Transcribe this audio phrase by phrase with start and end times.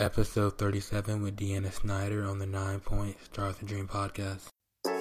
[0.00, 4.46] Episode 37 with Deanna Schneyer on the Nine Point Start the Dream podcast.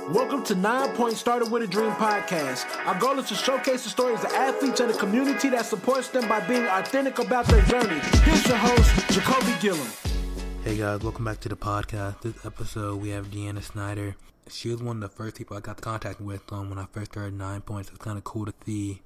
[0.09, 2.65] Welcome to Nine Point Started with a Dream podcast.
[2.87, 6.27] Our goal is to showcase the stories of athletes and the community that supports them
[6.27, 7.99] by being authentic about their journey.
[8.23, 9.87] Here's your host, Jacolby Gilliam.
[10.63, 12.21] Hey guys, welcome back to the podcast.
[12.21, 14.15] This episode we have Deanna Schneyer.
[14.49, 16.87] She was one of the first people I got to contact with um, when I
[16.91, 17.89] first started Nine Points.
[17.89, 19.03] It's kind of cool to see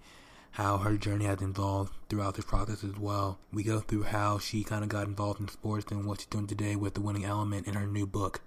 [0.52, 3.40] how her journey has evolved throughout this process as well.
[3.54, 6.48] We go through how she kind of got involved in sports and what she's doing
[6.48, 8.42] today with the winning element in her new book.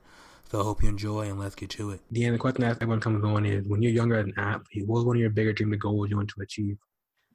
[0.50, 2.00] So I hope you enjoy and let's get to it.
[2.12, 4.86] Deanna, the question I ask everyone comes on is when you're younger as an athlete,
[4.86, 6.76] what was one of your bigger dreams or goals you want to achieve?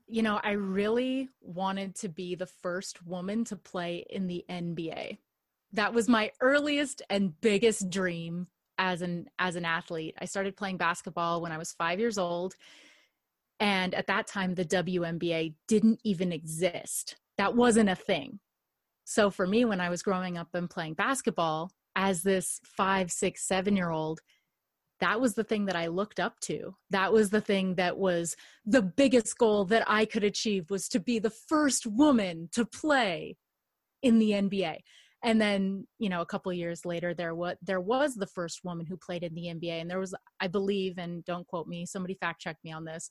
[0.08, 5.18] You know, I really wanted to be the first woman to play in the NBA.
[5.74, 10.16] That was my earliest and biggest dream as an as an athlete.
[10.20, 12.55] I started playing basketball when I was 5 years old
[13.59, 17.18] and at that time, the WNBA didn't even exist.
[17.38, 18.40] That wasn't a thing.
[19.05, 23.48] So for me, when I was growing up and playing basketball as this five, six,
[23.48, 24.20] seven year old,
[24.99, 26.76] that was the thing that I looked up to.
[26.90, 30.99] That was the thing that was the biggest goal that I could achieve was to
[30.99, 33.37] be the first woman to play
[34.04, 34.77] in the NBA.
[35.24, 38.85] And then, you know, a couple years later, there was there was the first woman
[38.85, 42.13] who played in the NBA, and there was, I believe, and don't quote me, somebody
[42.13, 43.10] fact checked me on this,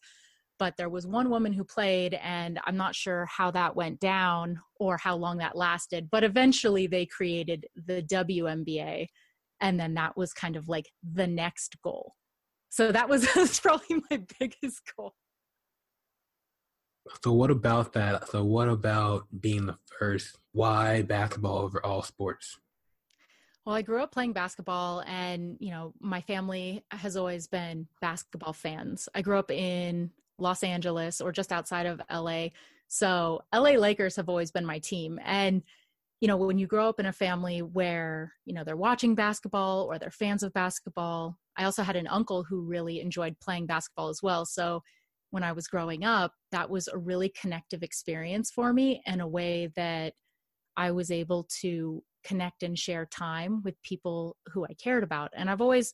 [0.58, 4.60] but there was one woman who played and i'm not sure how that went down
[4.80, 9.06] or how long that lasted but eventually they created the WNBA
[9.60, 12.14] and then that was kind of like the next goal.
[12.70, 13.26] So that was,
[13.62, 15.14] probably my biggest goal.
[17.24, 18.28] So what about that?
[18.28, 22.58] So what about being the first why basketball over all sports?
[23.64, 28.54] Well, I grew up playing basketball, and you know, my family has always been basketball
[28.54, 29.08] fans.
[29.14, 32.48] I grew up in Los Angeles or just outside of LA.
[32.89, 35.20] So LA Lakers have always been my team.
[35.25, 35.62] And,
[36.20, 39.84] you know, when you grow up in a family where, you know, they're watching basketball
[39.84, 44.09] or they're fans of basketball, I also had an uncle who really enjoyed playing basketball
[44.09, 44.47] as well.
[44.47, 44.83] So
[45.31, 49.28] when I was growing up, that was a really connective experience for me in a
[49.28, 50.15] way that
[50.77, 55.31] I was able to connect and share time with people who I cared about.
[55.34, 55.93] And I've always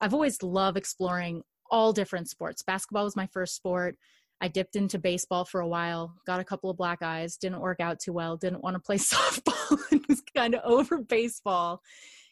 [0.00, 1.42] I've always loved exploring
[1.72, 2.62] all different sports.
[2.62, 3.96] Basketball was my first sport.
[4.40, 7.80] I dipped into baseball for a while, got a couple of black eyes, didn't work
[7.80, 11.80] out too well, didn't want to play softball, and was kind of over baseball.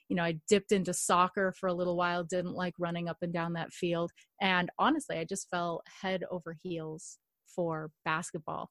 [0.08, 3.32] You know, I dipped into soccer for a little while, didn't like running up and
[3.32, 4.10] down that field.
[4.40, 8.70] And honestly, I just fell head over heels for basketball.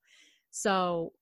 [0.51, 1.13] So,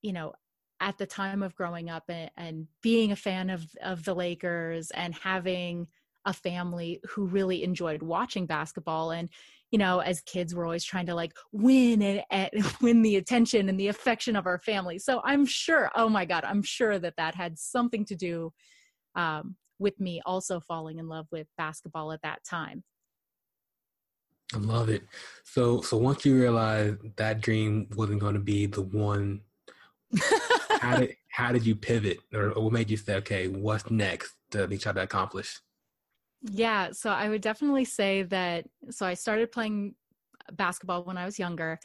[0.00, 0.32] you know,
[0.80, 4.92] at the time of growing up and, and being a fan of, of the Lakers
[4.92, 5.88] and having
[6.24, 9.28] a family who really enjoyed watching basketball and
[9.70, 13.68] you know as kids we're always trying to like win and, and, win the attention
[13.68, 14.98] and the affection of our family.
[14.98, 18.52] So i'm sure oh my god i'm sure that that had something to do
[19.14, 22.82] um, with me also falling in love with basketball at that time.
[24.54, 25.02] I love it.
[25.44, 29.40] So so once you realized that dream wasn't going to be the one
[30.80, 32.18] how did how did you pivot?
[32.32, 35.60] Or, what made you say okay what's next to be trying to accomplish
[36.50, 38.66] yeah, so I would definitely say that.
[38.90, 39.94] So I started playing
[40.52, 41.78] basketball when I was younger,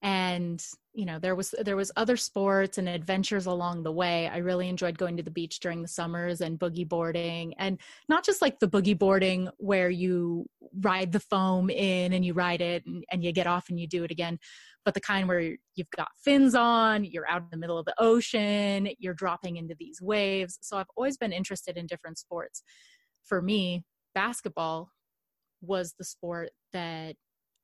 [0.00, 0.64] and
[0.94, 4.26] you know there was there was other sports and adventures along the way.
[4.28, 8.24] I really enjoyed going to the beach during the summers and boogie boarding, and not
[8.24, 10.46] just like the boogie boarding where you
[10.80, 13.86] ride the foam in and you ride it and, and you get off and you
[13.86, 14.38] do it again,
[14.86, 17.94] but the kind where you've got fins on, you're out in the middle of the
[17.98, 20.58] ocean, you're dropping into these waves.
[20.62, 22.62] So I've always been interested in different sports.
[23.24, 24.90] For me, basketball
[25.60, 27.16] was the sport that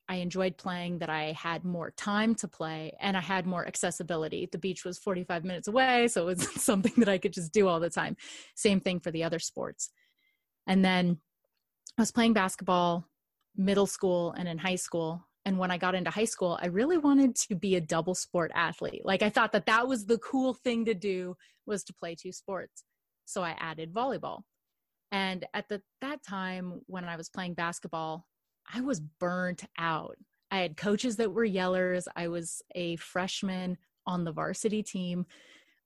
[0.09, 4.49] I enjoyed playing, that I had more time to play, and I had more accessibility.
[4.51, 7.69] The beach was 45 minutes away, so it was something that I could just do
[7.69, 8.17] all the time.
[8.55, 9.91] Same thing for the other sports.
[10.67, 11.19] And then
[11.99, 13.07] I was playing basketball
[13.57, 15.27] middle school and in high school.
[15.45, 18.51] And when I got into high school, I really wanted to be a double sport
[18.55, 19.03] athlete.
[19.05, 22.33] Like I thought that that was the cool thing to do was to play two
[22.33, 22.85] sports.
[23.27, 24.41] So I added volleyball.
[25.15, 28.27] And at the, that time when I was playing basketball,
[28.75, 30.17] I was burnt out.
[30.51, 32.09] I had coaches that were yellers.
[32.17, 33.79] I was a freshman
[34.09, 35.25] on the varsity team.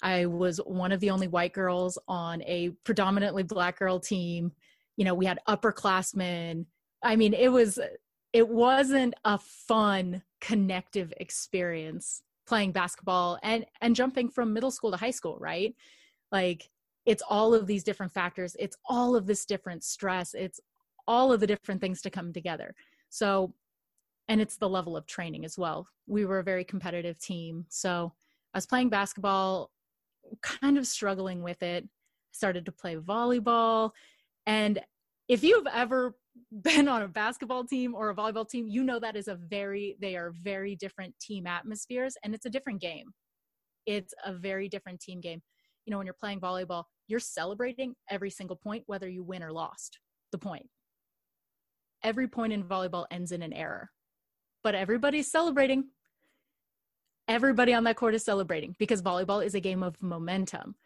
[0.03, 4.51] I was one of the only white girls on a predominantly black girl team.
[4.97, 6.65] You know, we had upperclassmen.
[7.03, 7.79] I mean, it was
[8.33, 14.97] it wasn't a fun connective experience playing basketball and and jumping from middle school to
[14.97, 15.75] high school, right?
[16.33, 16.71] Like
[17.09, 20.61] it's all of these different factors it's all of this different stress it's
[21.07, 22.75] all of the different things to come together
[23.09, 23.53] so
[24.29, 28.13] and it's the level of training as well we were a very competitive team so
[28.55, 29.71] i was playing basketball
[30.43, 31.89] kind of struggling with it.
[32.33, 33.91] Started to play volleyball.
[34.47, 34.81] And
[35.29, 36.17] if you've ever
[36.63, 39.97] been on a basketball team or a volleyball team, you know that is a very,
[40.01, 43.13] they are very different team atmospheres and it's a different game.
[43.87, 45.43] It's a very different team game.
[45.87, 49.53] You know, when you're playing volleyball, you're celebrating every single point, whether you win or
[49.53, 49.99] lost
[50.31, 50.69] the point.
[52.03, 53.91] Every point in volleyball ends in an error,
[54.63, 55.89] but everybody's celebrating.
[57.27, 60.77] Everybody on that court is celebrating because volleyball is a game of momentum.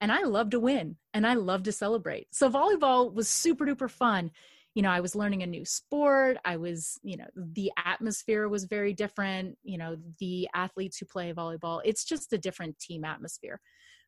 [0.00, 2.26] And I love to win and I love to celebrate.
[2.32, 4.32] So volleyball was super duper fun
[4.74, 8.64] you know i was learning a new sport i was you know the atmosphere was
[8.64, 13.60] very different you know the athletes who play volleyball it's just a different team atmosphere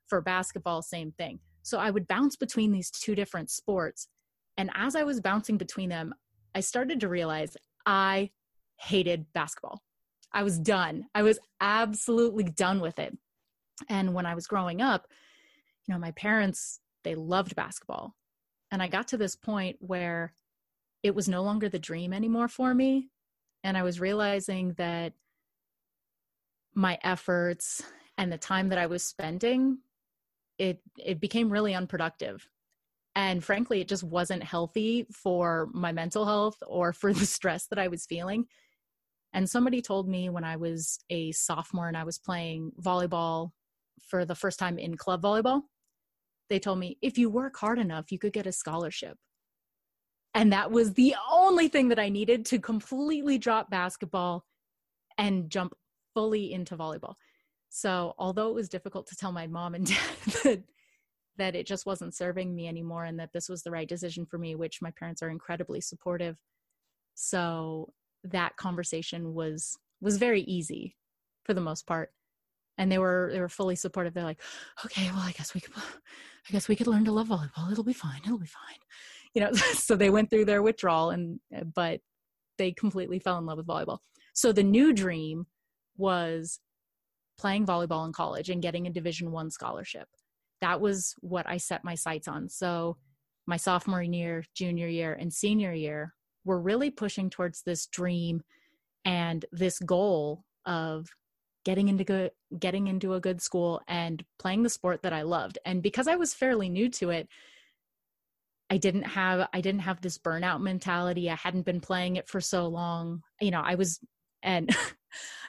[0.09, 1.41] for basketball same thing.
[1.63, 4.09] So i would bounce between these two different sports.
[4.57, 6.15] And as i was bouncing between them
[6.55, 7.57] i started to realize
[7.87, 8.31] i
[8.81, 9.83] hated basketball.
[10.33, 11.07] I was done.
[11.15, 13.17] I was absolutely done with it.
[13.89, 15.07] And when i was growing up
[15.87, 18.15] you know my parents they loved basketball.
[18.71, 20.35] And i got to this point where
[21.05, 23.11] it was no longer the dream anymore for me.
[23.63, 25.13] And I was realizing that
[26.75, 27.83] my efforts
[28.17, 29.79] and the time that I was spending,
[30.59, 32.49] it it became really unproductive.
[33.17, 37.79] And frankly, it just wasn't healthy for my mental health or for the stress that
[37.79, 38.47] I was feeling.
[39.33, 43.51] And somebody told me when I was a sophomore and I was playing volleyball
[44.01, 45.63] for the first time in club volleyball,
[46.49, 49.17] they told me if you work hard enough, you could get a scholarship.
[50.35, 54.45] And that was the only thing that I needed to completely drop basketball
[55.17, 55.75] and jump
[56.13, 57.15] fully into volleyball.
[57.77, 59.99] So, although it was difficult to tell my mom and dad
[60.45, 60.63] that,
[61.39, 64.39] that it just wasn't serving me anymore and that this was the right decision for
[64.39, 66.37] me, which my parents are incredibly supportive.
[67.15, 67.93] So,
[68.23, 70.97] that conversation was was very easy
[71.45, 72.13] for the most part.
[72.79, 74.15] And they were they were fully supportive.
[74.15, 74.43] They're like,
[74.85, 77.73] "Okay, well, I guess we could I guess we could learn to love volleyball.
[77.73, 78.21] It'll be fine.
[78.25, 78.79] It'll be fine."
[79.35, 81.41] you know so they went through their withdrawal and
[81.75, 82.01] but
[82.57, 83.99] they completely fell in love with volleyball
[84.33, 85.47] so the new dream
[85.97, 86.61] was
[87.39, 90.09] playing volleyball in college and getting a division 1 scholarship
[90.61, 92.97] that was what i set my sights on so
[93.47, 96.15] my sophomore year junior year and senior year
[96.45, 98.43] were really pushing towards this dream
[99.05, 101.09] and this goal of
[101.65, 105.59] getting into good getting into a good school and playing the sport that I loved.
[105.65, 107.29] And because I was fairly new to it,
[108.71, 111.31] I didn't have I didn't have this burnout mentality.
[111.31, 113.23] I hadn't been playing it for so long.
[113.41, 113.99] You know, I was
[114.43, 114.75] and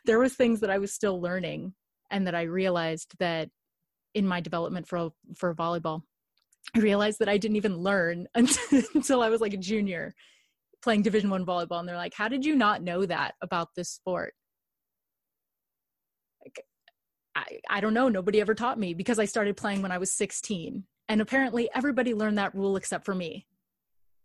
[0.05, 1.73] there was things that I was still learning
[2.11, 3.49] and that I realized that
[4.13, 6.01] in my development for for volleyball
[6.75, 10.13] I realized that I didn't even learn until, until I was like a junior
[10.81, 13.89] playing division 1 volleyball and they're like how did you not know that about this
[13.89, 14.33] sport
[16.43, 16.63] like,
[17.35, 20.11] I, I don't know nobody ever taught me because I started playing when I was
[20.13, 23.47] 16 and apparently everybody learned that rule except for me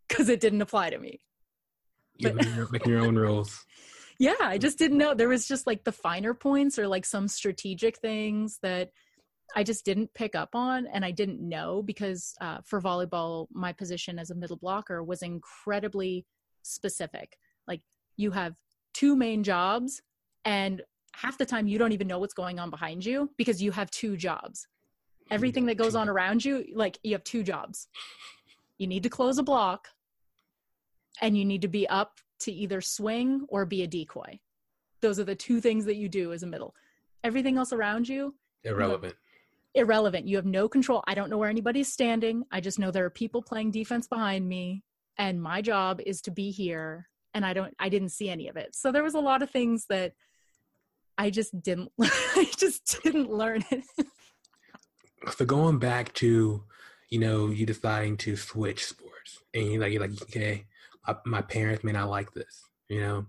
[0.08, 1.20] because it didn't apply to me.
[2.16, 2.34] You're
[2.70, 3.64] making your own rules.
[4.20, 5.14] Yeah, I just didn't know.
[5.14, 8.90] There was just like the finer points or like some strategic things that
[9.56, 13.72] I just didn't pick up on and I didn't know because uh, for volleyball, my
[13.72, 16.26] position as a middle blocker was incredibly
[16.60, 17.38] specific.
[17.66, 17.80] Like
[18.18, 18.56] you have
[18.92, 20.02] two main jobs
[20.44, 20.82] and
[21.14, 23.90] half the time you don't even know what's going on behind you because you have
[23.90, 24.66] two jobs
[25.30, 27.88] everything that goes on around you like you have two jobs
[28.78, 29.88] you need to close a block
[31.20, 34.38] and you need to be up to either swing or be a decoy.
[35.00, 36.74] Those are the two things that you do as a middle.
[37.24, 39.14] Everything else around you irrelevant.
[39.74, 40.26] You irrelevant.
[40.26, 41.02] You have no control.
[41.06, 42.44] I don't know where anybody's standing.
[42.50, 44.82] I just know there are people playing defense behind me
[45.20, 48.56] and my job is to be here and i don't i didn't see any of
[48.56, 48.74] it.
[48.74, 50.12] So there was a lot of things that
[51.18, 53.84] i just didn't i just didn't learn it.
[55.36, 56.64] So going back to
[57.10, 60.64] you know you deciding to switch sports and you're like you're like okay
[61.24, 63.26] my parents may not like this you know?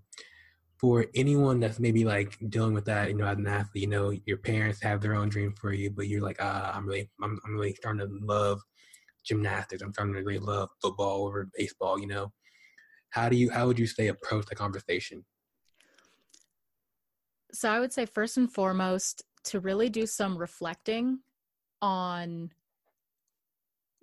[0.79, 4.11] For anyone that's maybe like dealing with that you know as an athlete you know
[4.25, 7.39] your parents have their own dream for you but you're like ah i'm really I'm,
[7.45, 8.59] I'm really starting to love
[9.23, 9.83] gymnastics.
[9.83, 12.31] I'm starting to really love football over baseball you know?
[13.11, 15.23] How do you how would you say approach the conversation?
[17.53, 21.19] So i would say first and foremost to really do some reflecting
[21.81, 22.51] on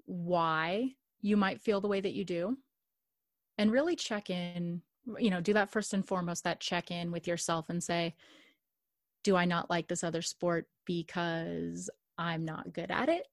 [0.04, 2.56] why you might feel the way that you do
[3.58, 4.80] and really check in
[5.18, 8.14] you know do that first and foremost that check in with yourself and say
[9.24, 13.26] do i not like this other sport because i'm not good at it?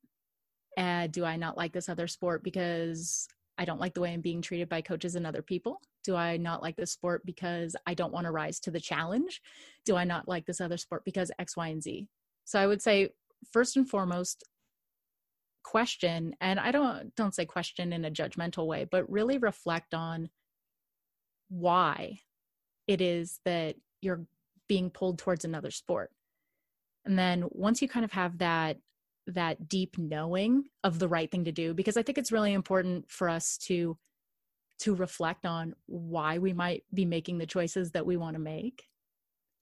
[0.77, 3.27] Uh, do i not like this other sport because
[3.57, 5.79] i don't like the way i'm being treated by coaches and other people?
[6.03, 9.41] Do i not like this sport because i don't want to rise to the challenge?
[9.85, 12.07] Do i not like this other sport because x y and z?
[12.45, 13.09] So i would say
[13.51, 14.43] first and foremost
[15.65, 20.29] question and i don't don't say question in a judgmental way but really reflect on
[21.49, 22.19] why
[22.87, 24.25] it is that you're
[24.67, 26.11] being pulled towards another sport.
[27.05, 28.77] And then once you kind of have that
[29.27, 33.09] that deep knowing of the right thing to do because i think it's really important
[33.09, 33.97] for us to
[34.77, 38.83] to reflect on why we might be making the choices that we want to make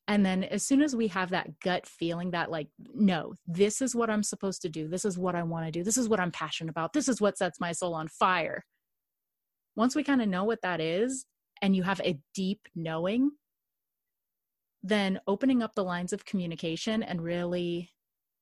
[0.07, 3.95] and then as soon as we have that gut feeling that like no this is
[3.95, 4.87] what i'm supposed to do.
[4.87, 5.83] This is what i want to do.
[5.83, 6.93] This is what i'm passionate about.
[6.93, 8.65] This is what sets my soul on fire.
[9.75, 11.25] Once we kind of know what that is
[11.61, 13.31] and you have a deep knowing
[14.85, 17.89] then opening up the lines of communication and really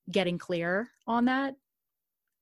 [0.09, 1.53] getting clear on that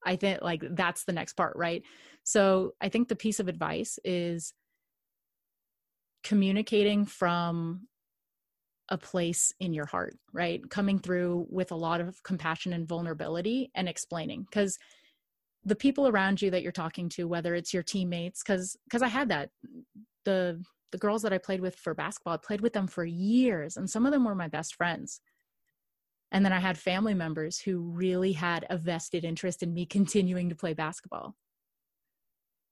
[0.05, 1.83] i think like that's the next part right?
[2.23, 4.53] So i think the piece of advice is
[6.23, 7.88] communicating from
[8.89, 10.67] a place in your heart, right?
[10.69, 14.77] Coming through with a lot of compassion and vulnerability and explaining because
[15.63, 19.08] the people around you that you're talking to whether it's your teammates cuz cuz I
[19.08, 19.50] had that
[20.24, 23.77] the the girls that I played with for basketball I played with them for years
[23.77, 25.22] and some of them were my best friends.
[26.31, 30.50] And then I had family members who really had a vested interest in me continuing
[30.50, 31.36] to play basketball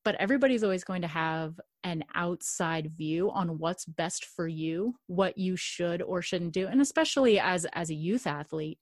[0.07, 5.37] but everybody's always going to have an outside view on what's best for you what
[5.37, 6.65] you should or shouldn't do.
[6.65, 8.79] And especially as as a youth athlete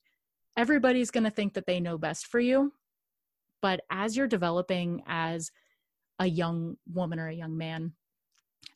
[0.55, 2.74] everybody's going to think that they know best for you.
[3.60, 5.50] But as you're developing as
[6.20, 7.94] a young woman or a young man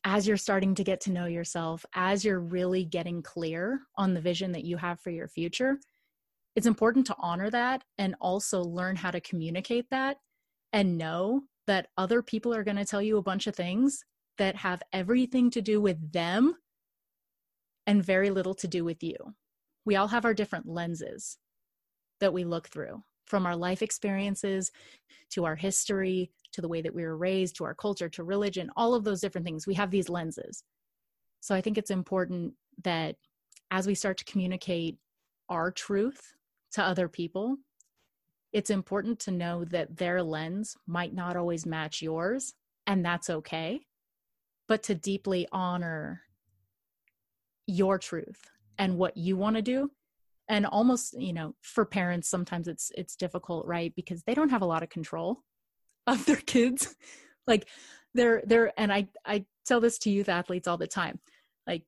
[0.04, 4.20] as you're starting to get to know yourself as you're really getting clear on the
[4.20, 5.78] vision that you have for your future
[6.56, 10.16] it's important to honor that and also learn how to communicate that
[10.72, 14.04] and know that other people are going to tell you a bunch of things
[14.38, 16.56] that have everything to do with them
[17.86, 19.14] and very little to do with you.
[19.84, 21.38] We all have our different lenses
[22.18, 24.72] that we look through from our life experiences
[25.30, 28.68] to our history to the way that we were raised to our culture to religion,
[28.74, 29.64] all of those different things.
[29.64, 30.64] We have these lenses.
[31.38, 33.14] So I think it's important that
[33.70, 34.98] as we start to communicate
[35.48, 36.32] our truth
[36.72, 37.58] to other people,
[38.52, 42.54] it's important to know that their lens might not always match yours,
[42.86, 43.80] and that's okay.
[44.68, 46.22] But to deeply honor
[47.66, 48.40] your truth
[48.78, 49.90] and what you want to do
[50.48, 54.62] and almost you know for parents sometimes it's it's difficult right because they don't have
[54.62, 55.42] a lot of control
[56.06, 56.94] of their kids
[57.46, 57.68] like
[58.14, 61.18] they're they're and i i tell this to youth athletes all the time
[61.66, 61.84] like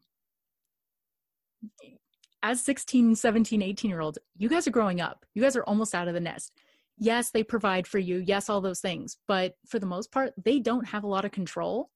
[2.43, 5.25] as 16 17 18 year olds you guys are growing up.
[5.35, 6.53] You guys are almost out of the nest.
[6.99, 8.19] Yes they provide for you.
[8.19, 9.17] Yes all those things.
[9.29, 11.91] But for the most part they don't have a lot of control.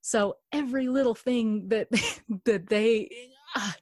[0.00, 1.88] So every little thing that
[2.44, 3.10] that they
[3.56, 3.72] uh,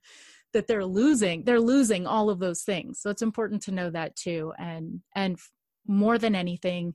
[0.53, 3.01] that they're losing they're losing all of those things.
[3.01, 4.53] So it's important to know that too.
[4.59, 5.39] And and
[5.87, 6.95] more than anything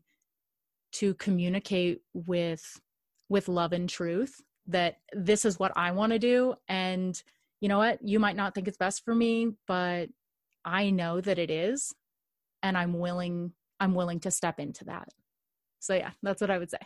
[0.94, 2.80] to communicate with
[3.30, 6.54] with love and truth that this is what I want to do.
[6.68, 7.22] And
[7.62, 8.00] you know what?
[8.02, 10.10] You might not think it's best for me but
[10.66, 11.94] i know that it is
[12.62, 15.10] and i'm willing i'm willing to step into that.
[15.80, 16.80] So yeah that's what i would say.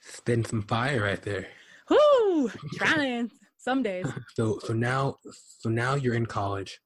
[0.00, 1.46] Spin some fire right there.
[1.88, 2.50] Whoo!
[2.74, 4.06] trying some days.
[4.34, 5.16] So so now
[5.58, 6.80] so now you're in college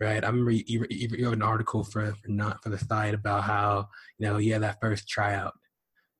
[0.00, 0.24] right?
[0.24, 3.44] I remember you, you, you have an article for, for not for the site about
[3.44, 3.88] how
[4.18, 5.54] you know you had that first tryout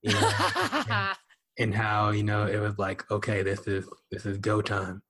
[0.03, 0.31] you know
[0.89, 1.17] and,
[1.59, 5.03] and how you know it was like okay this is this is go time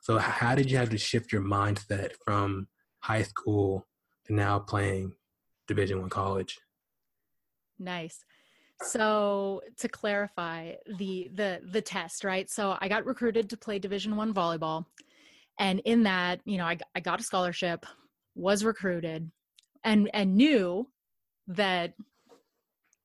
[0.00, 2.68] so how did you have to shift your mindset from
[3.00, 3.86] high school
[4.26, 5.12] to now playing
[5.68, 6.58] Division One college?
[7.78, 8.24] Nice.
[8.82, 12.48] So to clarify the the the test, right?
[12.48, 14.86] So I got recruited to play Division One volleyball,
[15.58, 17.84] and in that, you know, I I got a scholarship,
[18.34, 19.30] was recruited,
[19.84, 20.88] and and knew
[21.48, 21.92] that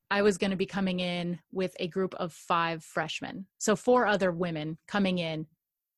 [0.10, 4.06] I was going to be coming in with a group of five freshmen, so four
[4.06, 5.48] other women coming in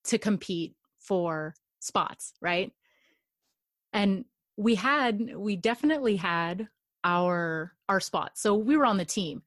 [0.06, 0.74] to compete
[1.08, 2.72] for spots, right?
[3.94, 4.26] And
[4.58, 6.68] we had we definitely had
[7.04, 8.42] our our spots.
[8.42, 9.44] So we were on the team.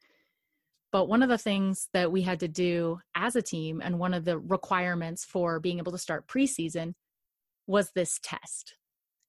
[0.93, 4.13] But one of the things that we had to do as a team and one
[4.13, 6.95] of the requirements for being able to start preseason
[7.69, 8.75] was this test.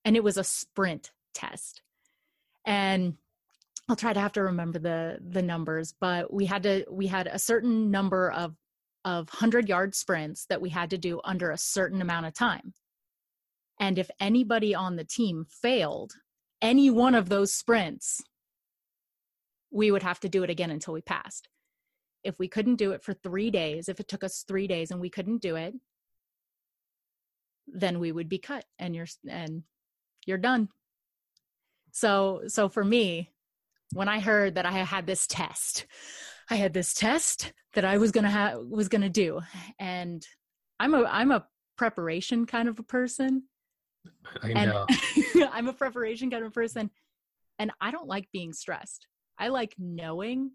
[0.03, 1.83] And it was a sprint test.
[2.65, 3.17] And
[3.87, 7.27] I'll try to have to remember the the numbers, but we had to we had
[7.27, 8.55] a certain number of
[9.03, 12.73] of 100 yard sprints that we had to do under a certain amount of time.
[13.79, 16.13] And if anybody on the team failed
[16.61, 18.21] any one of those sprints,
[19.71, 21.47] we would have to do it again until we passed.
[22.23, 25.01] If we couldn't do it for three days, if it took us three days and
[25.01, 25.73] we couldn't do it,
[27.67, 29.63] then we would be cut and you're and
[30.27, 30.69] you're done.
[31.91, 33.31] So so for me,
[33.93, 35.85] when I heard that I had this test,
[36.51, 39.39] I had this test that I was gonna have was gonna do,
[39.79, 40.25] and
[40.79, 43.43] I'm a I'm a preparation kind of a person.
[44.43, 44.85] I know.
[45.51, 46.91] I'm a preparation kind of person,
[47.57, 49.07] and I don't like being stressed.
[49.39, 50.51] I like knowing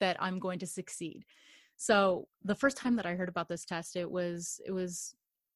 [0.00, 1.24] that I'm going to succeed.
[1.76, 5.14] So the first time that I heard about this test, it was it was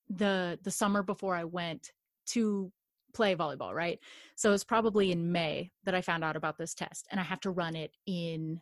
[0.09, 1.93] the the summer before I went
[2.29, 2.71] to
[3.15, 3.99] play volleyball, right?
[4.37, 7.41] So it's probably in May that I found out about this test, and I have
[7.41, 8.61] to run it in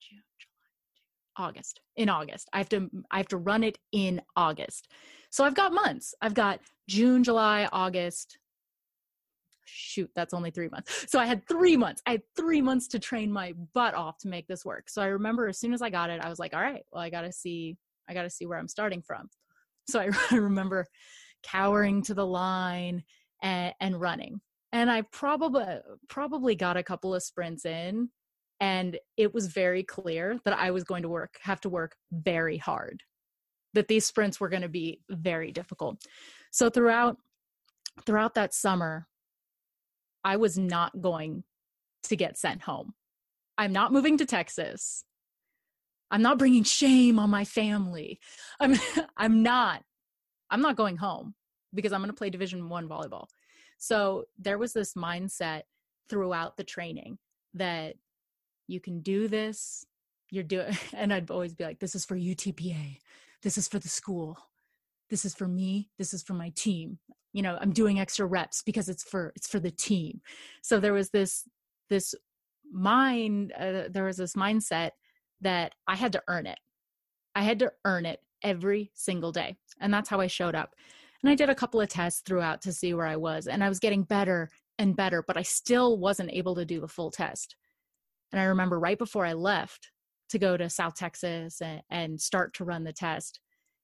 [0.00, 0.51] June, July,
[1.36, 1.80] August.
[1.96, 4.88] In August, I have to I have to run it in August.
[5.30, 6.14] So I've got months.
[6.20, 8.38] I've got June, July, August.
[9.64, 11.06] Shoot, that's only three months.
[11.08, 12.02] So I had three months.
[12.06, 14.90] I had three months to train my butt off to make this work.
[14.90, 17.02] So I remember as soon as I got it, I was like, all right, well,
[17.02, 17.76] I got to see,
[18.08, 19.30] I got to see where I'm starting from.
[19.88, 20.86] So I, I remember
[21.42, 23.02] cowering to the line
[23.42, 24.40] and, and running.
[24.72, 25.64] And I probably
[26.08, 28.08] probably got a couple of sprints in
[28.62, 32.56] and it was very clear that I was going to work have to work very
[32.56, 33.02] hard.
[33.74, 36.00] That these sprints were going to be very difficult.
[36.52, 37.16] So throughout
[38.06, 39.08] throughout that summer
[40.24, 41.42] I was not going
[42.04, 42.94] to get sent home.
[43.58, 45.04] I'm not moving to Texas.
[46.12, 48.20] I'm not bringing shame on my family.
[48.60, 48.76] I'm
[49.16, 49.82] I'm not
[50.50, 51.34] I'm not going home
[51.74, 53.26] because I'm going to play division 1 volleyball.
[53.78, 55.62] So there was this mindset
[56.08, 57.18] throughout the training
[57.54, 57.96] that
[58.66, 59.84] you can do this.
[60.30, 62.98] You're doing and I'd always be like this is for UTPA.
[63.42, 64.38] This is for the school.
[65.10, 65.90] This is for me.
[65.98, 66.98] This is for my team.
[67.32, 70.20] You know, I'm doing extra reps because it's for it's for the team.
[70.62, 71.44] So there was this
[71.90, 72.14] this
[72.72, 74.90] mind uh, there was this mindset
[75.40, 76.58] that I had to earn it.
[77.34, 79.56] I had to earn it every single day.
[79.80, 80.74] And that's how I showed up.
[81.22, 83.46] And I did a couple of tests throughout to see where I was.
[83.46, 86.88] And I was getting better and better, but I still wasn't able to do the
[86.88, 87.56] full test.
[88.32, 89.90] And I remember right before I left
[90.30, 93.40] to go to South Texas and, and start to run the test,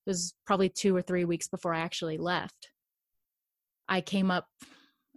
[0.07, 2.71] it was probably two or three weeks before I actually left.
[3.89, 4.47] I came up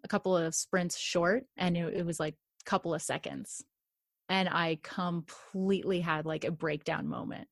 [0.04, 3.64] a couple of sprints short and it, it was like a couple of seconds
[4.32, 7.50] and I completely had like a breakdown moment.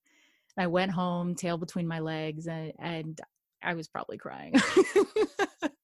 [0.57, 3.19] I went home, tail between my legs, and, and
[3.61, 4.53] I was probably crying.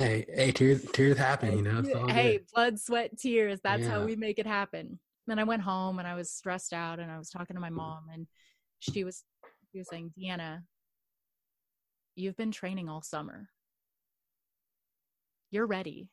[0.00, 2.06] hey, hey, tears, tears happen, you oh, know.
[2.08, 2.46] hey, good.
[2.54, 3.60] blood, sweat, tears.
[3.62, 3.90] That's yeah.
[3.90, 4.98] how we make it happen.
[5.26, 7.70] Then I went home and I was stressed out, and I was talking to my
[7.70, 7.74] mm.
[7.74, 8.26] mom, and
[8.80, 9.24] she was,
[9.70, 10.62] she was saying, "Deanna,
[12.16, 13.48] you've been training all summer.
[15.50, 16.08] You're ready,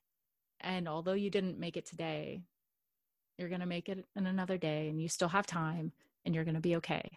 [0.61, 2.41] and although you didn't make it today,
[3.37, 5.91] you're going to make it in another day and you still have time
[6.25, 7.07] and you're going to be okay.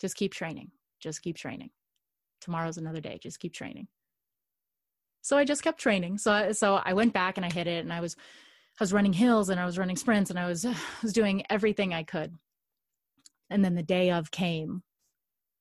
[0.00, 0.70] Just keep training.
[1.00, 1.70] Just keep training.
[2.40, 3.18] Tomorrow's another day.
[3.22, 3.86] Just keep training.
[5.22, 6.18] So I just kept training.
[6.18, 8.16] So I, so I went back and I hit it and I was
[8.80, 11.44] I was running hills and I was running sprints and I was I was doing
[11.48, 12.34] everything I could.
[13.48, 14.82] And then the day of came.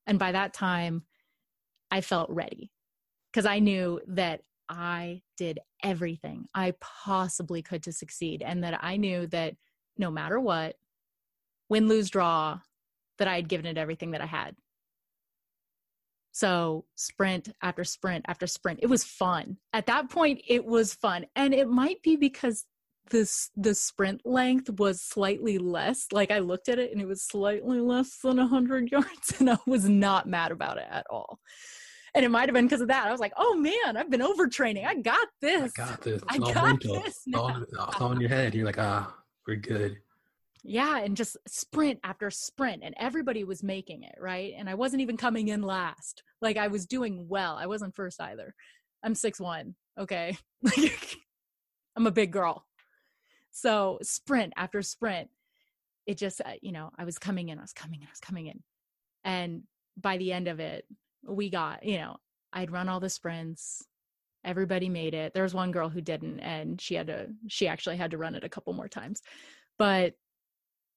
[0.08, 1.04] And by that time
[1.92, 2.72] I felt ready
[3.32, 8.98] because I knew that I did everything I possibly could to succeed and that I
[8.98, 9.56] knew that
[9.98, 10.76] no matter what,
[11.70, 12.60] win, lose, draw,
[13.18, 14.56] that I had given it everything that I had.
[16.32, 18.80] So, sprint after sprint after sprint.
[18.82, 19.58] It was fun.
[19.74, 21.26] At that point, it was fun.
[21.36, 22.66] And it might be because
[23.10, 26.08] this the sprint length was slightly less.
[26.12, 29.58] Like I looked at it and it was slightly less than 100 yards and I
[29.68, 31.40] was not mad about it at all.
[32.14, 33.08] And it might have been because of that.
[33.08, 34.86] I was like, "Oh man, I've been overtraining.
[34.86, 35.72] I got this.
[35.78, 36.22] I got this.
[36.28, 37.02] I got mental.
[37.02, 37.26] this.
[37.34, 37.64] All,
[38.00, 38.54] all in your head.
[38.54, 39.16] You're like, ah,
[39.48, 39.98] we're good.
[40.64, 44.54] Yeah, and just sprint after sprint, and everybody was making it, right?
[44.56, 46.24] And I wasn't even coming in last.
[46.42, 47.56] Like I was doing well.
[47.56, 48.54] I wasn't first either.
[49.04, 49.76] I'm six one.
[50.00, 50.38] Okay.
[51.96, 52.66] I'm a big girl.
[53.52, 55.30] So sprint after sprint,
[56.06, 58.20] it just, uh, you know, I was coming in, I was coming in, I was
[58.20, 58.62] coming in.
[59.24, 59.64] And
[60.00, 60.86] by the end of it,
[61.28, 62.18] we got, you know,
[62.54, 63.84] I'd run all the sprints
[64.44, 67.98] everybody made it there was one girl who didn't and she had to she actually
[67.98, 69.22] had to run it a couple more times
[69.78, 70.14] but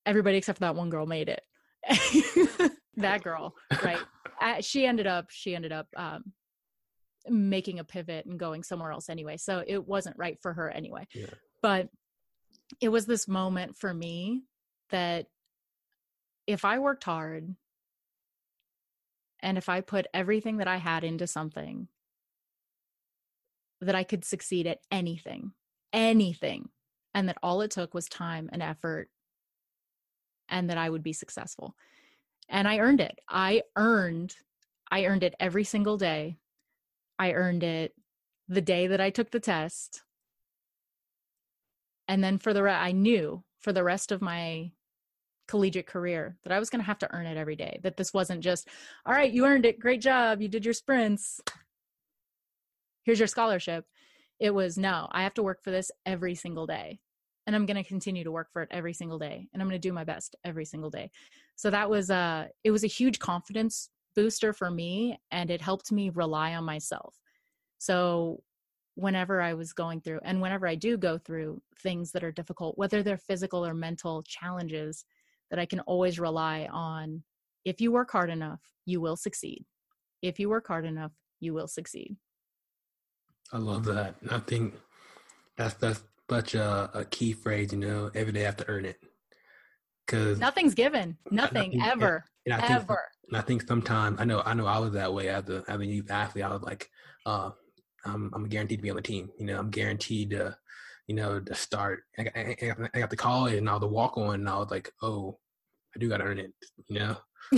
[0.05, 1.41] everybody except for that one girl made it.
[2.97, 3.99] That girl right.
[4.41, 6.33] Uh, she ended up she ended up um,
[7.29, 11.07] making a pivot and going somewhere else anyway so it wasn't right for her anyway.
[11.13, 11.27] Yeah.
[11.61, 11.87] but
[12.81, 14.43] it was this moment for me
[14.89, 15.27] that
[16.47, 17.55] if i worked hard
[19.41, 21.87] and if i put everything that i had into something
[23.81, 25.51] that I could succeed at anything,
[25.93, 26.69] anything,
[27.13, 29.09] and that all it took was time and effort,
[30.49, 31.75] and that I would be successful.
[32.49, 33.19] And I earned it.
[33.29, 34.35] I earned,
[34.91, 36.37] I earned it every single day.
[37.17, 37.93] I earned it
[38.47, 40.03] the day that I took the test.
[42.07, 44.71] and then for the re- I knew for the rest of my
[45.47, 47.79] collegiate career that I was going to have to earn it every day.
[47.83, 48.67] That this wasn't just,
[49.05, 51.41] all right, you earned it, great job, you did your sprints.
[53.03, 53.85] Here's your scholarship.
[54.39, 56.99] It was no, I have to work for this every single day.
[57.47, 59.47] And I'm going to continue to work for it every single day.
[59.53, 61.11] And I'm going to do my best every single day.
[61.55, 65.91] So that was a it was a huge confidence booster for me and it helped
[65.91, 67.15] me rely on myself.
[67.77, 68.41] So
[68.95, 72.77] whenever I was going through and whenever I do go through things that are difficult,
[72.77, 75.05] whether they're physical or mental challenges,
[75.49, 77.23] that I can always rely on
[77.65, 79.65] if you work hard enough, you will succeed.
[80.21, 82.15] If you work hard enough, you will succeed.
[83.51, 84.15] I love that.
[84.31, 84.75] I think
[85.55, 88.85] that's that's such a, a key phrase, you know, every day I have to earn
[88.85, 88.97] it.
[90.07, 91.17] Cause nothing's given.
[91.31, 92.23] Nothing think, ever.
[92.45, 92.85] And, I ever.
[92.85, 95.63] Think, and I think sometimes I know I know I was that way as a
[95.67, 96.43] as a youth athlete.
[96.43, 96.89] I was like,
[97.25, 97.49] uh,
[98.05, 99.29] I'm I'm guaranteed to be on the team.
[99.39, 100.55] You know, I'm guaranteed to,
[101.07, 102.03] you know, to start.
[102.19, 104.69] I got, I got the call and I was the walk on, and I was
[104.69, 105.39] like, oh,
[105.95, 106.53] I do got to earn it.
[106.87, 107.17] You know.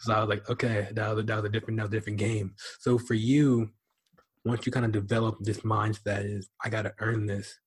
[0.00, 1.96] so I was like, okay, that was, a, that was a different, that was a
[1.96, 2.54] different game.
[2.80, 3.70] So for you,
[4.46, 7.58] once you kind of develop this mindset, is I got to earn this.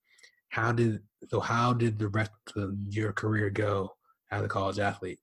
[0.47, 1.41] How did so?
[1.41, 3.91] How did the rest of your career go
[4.31, 5.19] as a college athlete?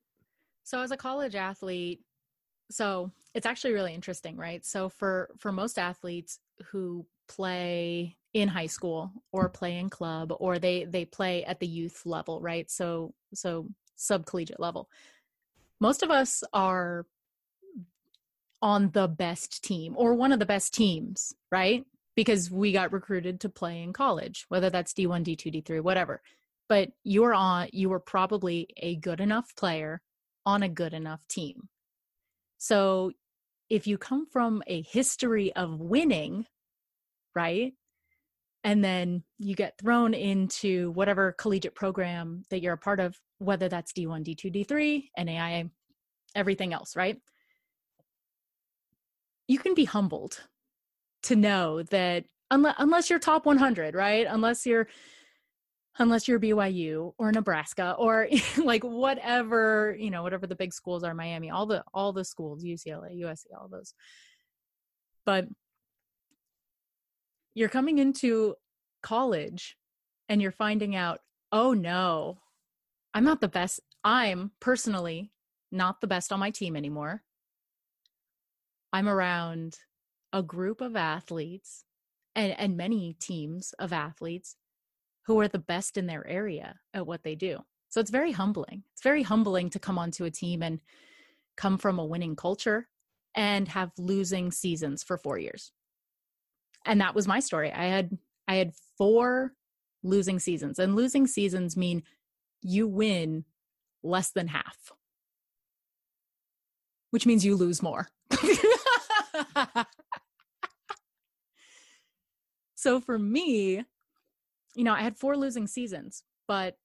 [0.65, 2.01] So as a college athlete,
[2.71, 4.65] so it's actually really interesting, right?
[4.65, 6.41] So for for most athletes
[6.71, 11.67] who play in high school or play in club or they they play at the
[11.67, 12.71] youth level, right?
[12.71, 14.91] So so subcollegiate level.
[15.81, 17.07] Most of us are
[18.67, 21.85] on the best team or one of the best teams, right?
[22.17, 26.21] Because we got recruited to play in college, whether that's D1, D2, D3, whatever.
[26.69, 30.03] But you are on you were probably a good enough player
[30.45, 31.69] on a good enough team.
[32.59, 33.13] So
[33.71, 36.47] if you come from a history of winning,
[37.37, 37.73] right?
[38.65, 43.69] And then you get thrown into whatever collegiate program that you're a part of, whether
[43.69, 45.71] that's D1, D2, D3, NAIA,
[46.35, 47.21] everything else, right?
[49.49, 50.41] You can be humbled
[51.25, 54.27] to know that unless, unless you're top 100, right?
[54.29, 54.89] Unless you're
[55.99, 58.29] unless you're BYU or Nebraska or
[58.59, 62.65] like whatever, you know, whatever the big schools are, Miami, all the all the schools,
[62.65, 63.95] UCLA, USC, all those.
[65.25, 65.47] But
[67.55, 68.55] you're coming into
[69.03, 69.77] college
[70.29, 71.21] and you're finding out,
[71.53, 72.39] "Oh no.
[73.15, 73.81] I'm not the best.
[74.05, 75.33] I'm personally
[75.73, 77.23] not the best on my team anymore.
[78.93, 79.79] I'm around
[80.33, 81.85] a group of athletes
[82.35, 84.57] and and many teams of athletes
[85.27, 87.59] who are the best in their area at what they do.
[87.89, 88.85] So it's very humbling.
[88.93, 90.81] It's very humbling to come onto a team and
[91.57, 92.89] come from a winning culture
[93.35, 95.73] and have losing seasons for 4 years.
[96.85, 97.73] And that was my story.
[97.73, 99.53] I had I had 4
[100.03, 100.79] losing seasons.
[100.79, 102.03] And losing seasons mean
[102.63, 103.45] you win
[104.03, 104.93] less than half.
[107.11, 108.09] Which means you lose more.
[112.75, 113.85] so for me,
[114.75, 116.77] you know, I had four losing seasons, but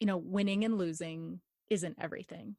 [0.00, 2.56] you know, winning and losing isn't everything.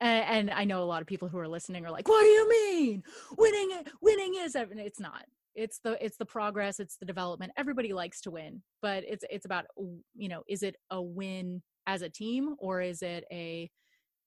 [0.00, 2.26] And, and, I know a lot of people who are listening are like, "What do
[2.26, 3.02] you mean?
[3.38, 5.24] Winning winning is everything." It's not.
[5.54, 7.52] It's the it's the progress, it's the development.
[7.56, 9.66] Everybody likes to win, but it's it's about
[10.14, 13.70] you know, is it a win as a team or is it a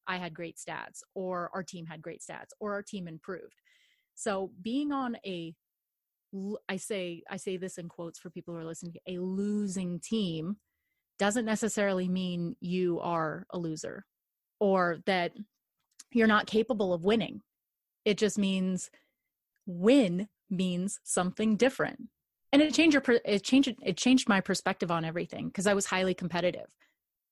[0.07, 3.61] I had great stats or our team had great stats or our team improved.
[4.15, 5.53] So being on a
[6.67, 10.57] I say I say this in quotes for people who are listening, a losing team
[11.17, 14.05] doesn't necessarily mean you are a loser
[14.59, 15.31] or that
[16.11, 17.41] you're not capable of winning.
[18.03, 18.89] It just means
[19.65, 22.07] win means something different.
[22.51, 25.85] And it changed your it changed it changed my perspective on everything because I was
[25.85, 26.67] highly competitive.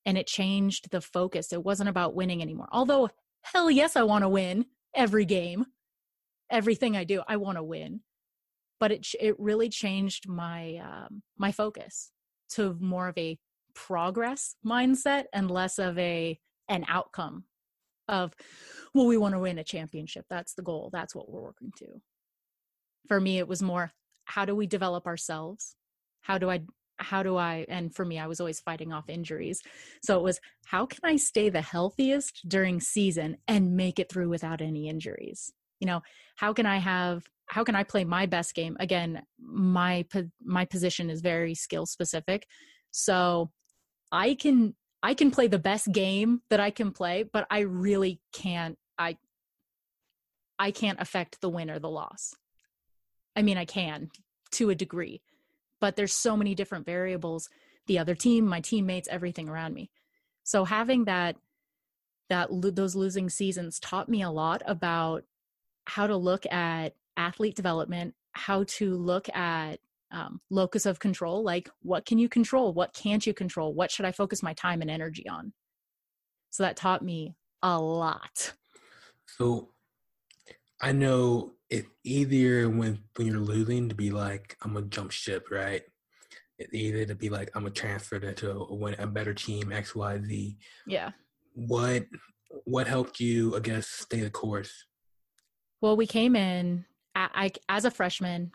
[0.06, 1.54] And it changed the focus.
[1.54, 2.68] It wasn't about winning anymore.
[2.72, 3.10] Although
[3.42, 5.66] hell yes I want to win every game.
[6.54, 8.02] Everything I do, I want to win.
[8.80, 12.12] But it it really changed my um, my focus
[12.52, 13.40] to more of a
[13.74, 16.40] progress mindset and less of a
[16.70, 17.46] an outcome
[18.08, 18.34] of
[18.94, 20.26] well we want to win a championship.
[20.30, 20.90] That's the goal.
[20.94, 21.88] That's what we're working to.
[23.08, 23.92] For me it was more
[24.26, 25.76] how do we develop ourselves?
[26.22, 26.62] How do i
[26.98, 29.62] how do i and for me i was always fighting off injuries.
[30.04, 34.30] So it was how can i stay the healthiest during season and make it through
[34.30, 36.02] without any injuries you know
[36.36, 38.78] how can i have how can I play my best game?
[38.80, 40.06] Again, my
[40.44, 42.48] my position is very skill specific.
[42.92, 43.52] So
[44.12, 48.22] I can I can play the best game that I can play, but I really
[48.34, 49.18] can't I
[50.58, 52.34] I can't affect the win or the loss.
[53.36, 54.10] I mean, I can
[54.54, 55.22] to a degree,
[55.82, 57.50] but there's so many different variables
[57.86, 59.92] the other team my teammates everything around me
[60.44, 61.36] so having that
[62.30, 65.26] that those losing seasons taught me a lot about
[65.86, 69.80] how to look at athlete development how to look at
[70.12, 72.72] um, locus of control like what can you control?
[72.74, 73.74] What can't you control?
[73.74, 75.54] What should i focus my time and energy on?
[76.52, 78.54] So that taught me a lot.
[79.26, 79.70] So
[80.82, 85.48] i know it's easier when when you're losing to be like i'm gonna jump ship
[85.50, 85.84] right?
[86.60, 91.12] It's easier to be like i'm gonna transfer to a, a better team xyz yeah.
[91.56, 92.06] What
[92.66, 94.86] what helped you i guess stay the course
[95.84, 98.52] well we came in I, as a freshman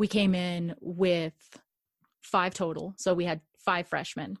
[0.00, 1.34] we came in with
[2.22, 2.94] five total.
[2.96, 4.38] So we had five freshmen.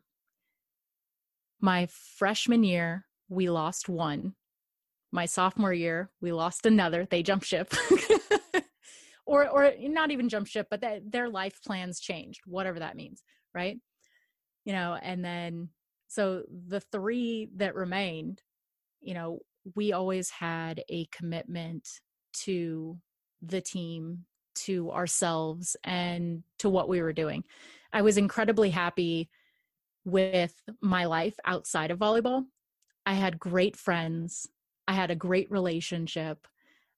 [1.60, 4.36] My freshman year, we lost one.
[5.12, 7.06] My sophomore year, we lost another.
[7.10, 7.74] They jumped ship.
[9.26, 13.22] or or not even jump ship, but their life plans changed, whatever that means,
[13.54, 13.76] right?
[14.64, 15.68] You know, and then
[16.08, 18.40] so the three that remained,
[19.02, 19.40] you know,
[19.74, 21.86] we always had a commitment
[22.32, 22.98] to
[23.42, 27.44] the team to ourselves and to what we were doing.
[27.92, 29.30] I was incredibly happy
[30.04, 32.44] with my life outside of volleyball.
[33.06, 34.46] I had great friends.
[34.86, 36.46] I had a great relationship.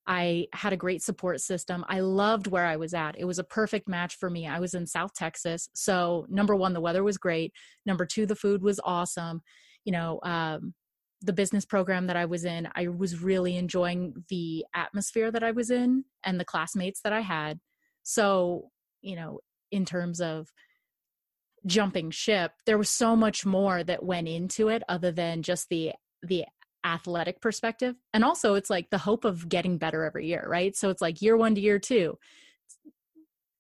[0.07, 1.85] I had a great support system.
[1.89, 3.19] I loved where I was at.
[3.19, 4.49] It was a perfect match for me.
[4.49, 5.69] I was in South Texas.
[5.75, 7.53] So, number one, the weather was great.
[7.87, 9.43] Number two, the food was awesome.
[9.85, 10.75] You know, um,
[11.23, 15.53] the business program that I was in, I was really enjoying the atmosphere that I
[15.53, 17.61] was in and the classmates that I had.
[18.03, 20.49] So, you know, in terms of
[21.67, 25.93] jumping ship, there was so much more that went into it other than just the
[26.23, 26.45] the
[26.85, 27.95] athletic perspective.
[28.13, 30.75] And also it's like the hope of getting better every year, right?
[30.77, 32.19] So it's like year 1 to year 2.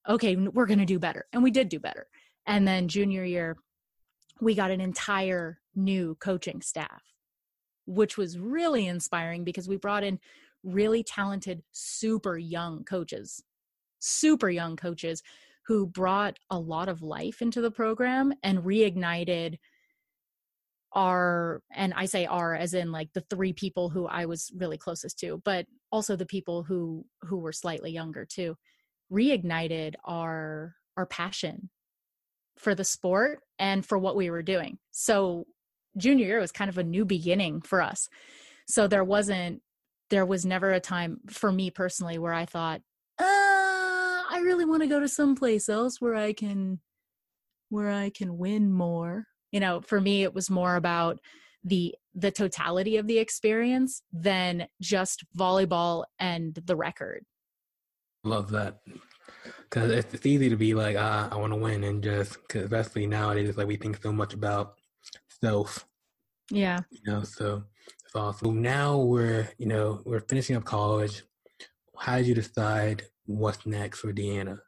[0.09, 1.27] Okay, we're going to do better.
[1.33, 2.09] And we did do better.
[2.47, 3.57] And then junior year
[4.41, 7.03] we got an entire new coaching staff
[7.87, 10.19] which was really inspiring because we brought in
[10.63, 13.43] really talented, super young coaches,
[13.99, 15.23] super young coaches
[15.67, 19.59] who brought a lot of life into the program and reignited
[20.95, 24.77] our and i say our as in like the three people who i was really
[24.77, 28.55] closest to but also the people who who were slightly younger too
[29.11, 31.71] reignited our our passion
[32.57, 34.79] for the sport and for what we were doing.
[34.91, 35.47] So
[35.97, 38.09] junior year was kind of a new beginning for us.
[38.67, 39.63] So there wasn't,
[40.11, 42.81] there was never a time for me personally where I thought,
[43.19, 46.81] uh, I really want to go to someplace else where I can,
[47.69, 49.27] where I can win more.
[49.51, 51.19] You know, for me, it was more about
[51.65, 57.25] the the totality of the experience than just volleyball and the record.
[58.25, 58.81] Love that
[59.63, 63.07] because it's, easy to be like, ah, I want to win, and just because especially
[63.07, 64.75] nowadays, like we think so much about
[65.43, 65.87] self.
[66.51, 66.81] Yeah.
[66.91, 67.65] You know, so
[68.05, 68.63] it's awesome.
[68.63, 71.23] Now we're, you know, we're finishing up college.
[71.99, 74.59] How did you decide what's next for Deanna?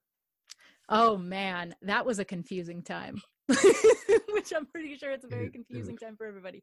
[0.88, 3.22] Oh man, that was a confusing time.
[3.48, 6.62] Which I'm pretty sure it's a very confusing time for everybody.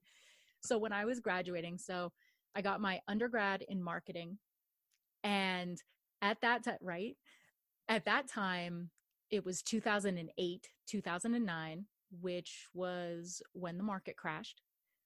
[0.64, 2.12] So when I was graduating, so
[2.56, 4.38] I got my undergrad in marketing
[5.24, 5.82] and
[6.22, 7.16] at that time, right?
[7.90, 8.90] At that time,
[9.32, 11.86] it was 2008, 2009
[12.20, 14.62] which was when the market crashed,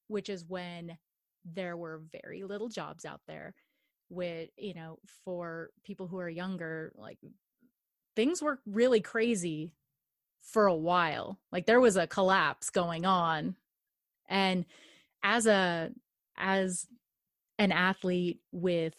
[0.07, 0.97] which is when
[1.43, 3.53] there were very little jobs out there
[4.09, 7.17] with you know for people who are younger like
[8.15, 9.73] things were really crazy
[10.41, 11.39] for a while.
[11.51, 13.55] Like there was a collapse going on.
[14.29, 14.65] And
[15.23, 15.91] as a
[16.37, 16.87] as
[17.57, 18.93] an athlete with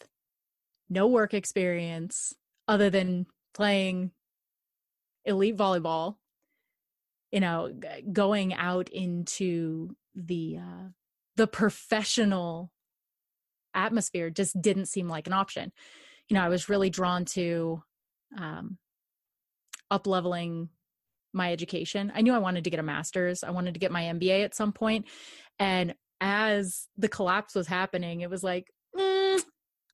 [0.89, 2.33] no work experience
[2.67, 4.11] other than playing
[5.25, 6.15] elite volleyball
[7.31, 7.71] you know
[8.11, 10.89] going out into the uh
[11.35, 12.71] the professional
[13.73, 15.71] atmosphere just didn't seem like an option.
[16.29, 17.81] You know i was really drawn to
[18.37, 18.77] um
[19.89, 20.69] up leveling
[21.33, 22.11] my education.
[22.15, 23.43] I knew i wanted to get a master's.
[23.43, 25.05] I wanted to get my mba at some point.
[25.59, 28.71] And as the collapse was happening it was like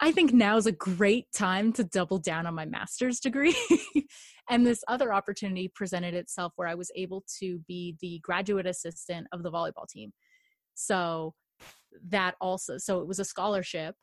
[0.04, 3.56] i think now is a great time to double down on my master's degree
[4.50, 9.28] And this other opportunity presented itself where I was able to be the graduate assistant
[9.32, 10.12] of the volleyball team.
[10.76, 11.34] So
[12.10, 13.96] that also, so it was a scholarship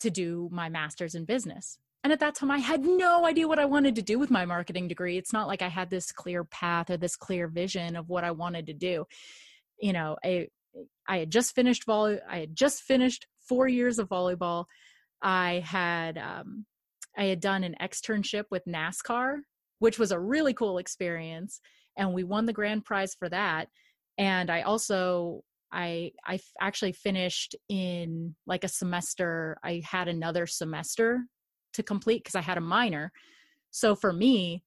[0.00, 1.78] to do my master's in business.
[2.02, 4.46] And at that time, I had no idea what I wanted to do with my
[4.46, 5.18] marketing degree.
[5.18, 8.30] It's not like I had this clear path or this clear vision of what I
[8.30, 9.06] wanted to do.
[9.80, 10.48] You know, I
[11.08, 12.18] I had just finished volley.
[12.28, 14.66] I had just finished four years of volleyball.
[15.22, 16.66] I had um,
[17.16, 19.38] I had done an externship with NASCAR
[19.78, 21.60] which was a really cool experience.
[21.96, 23.68] And we won the grand prize for that.
[24.18, 29.58] And I also I I actually finished in like a semester.
[29.62, 31.20] I had another semester
[31.74, 33.12] to complete because I had a minor.
[33.70, 34.62] So for me,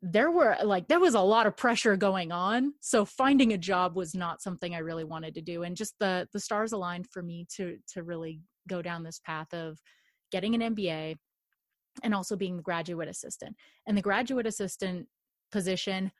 [0.00, 3.94] there were like there was a lot of pressure going on so finding a job
[3.94, 7.22] was not something i really wanted to do and just the the stars aligned for
[7.22, 9.78] me to to really go down this path of
[10.30, 11.16] getting an mba
[12.02, 13.54] and also being the graduate assistant
[13.86, 15.06] and the graduate assistant
[15.50, 16.10] position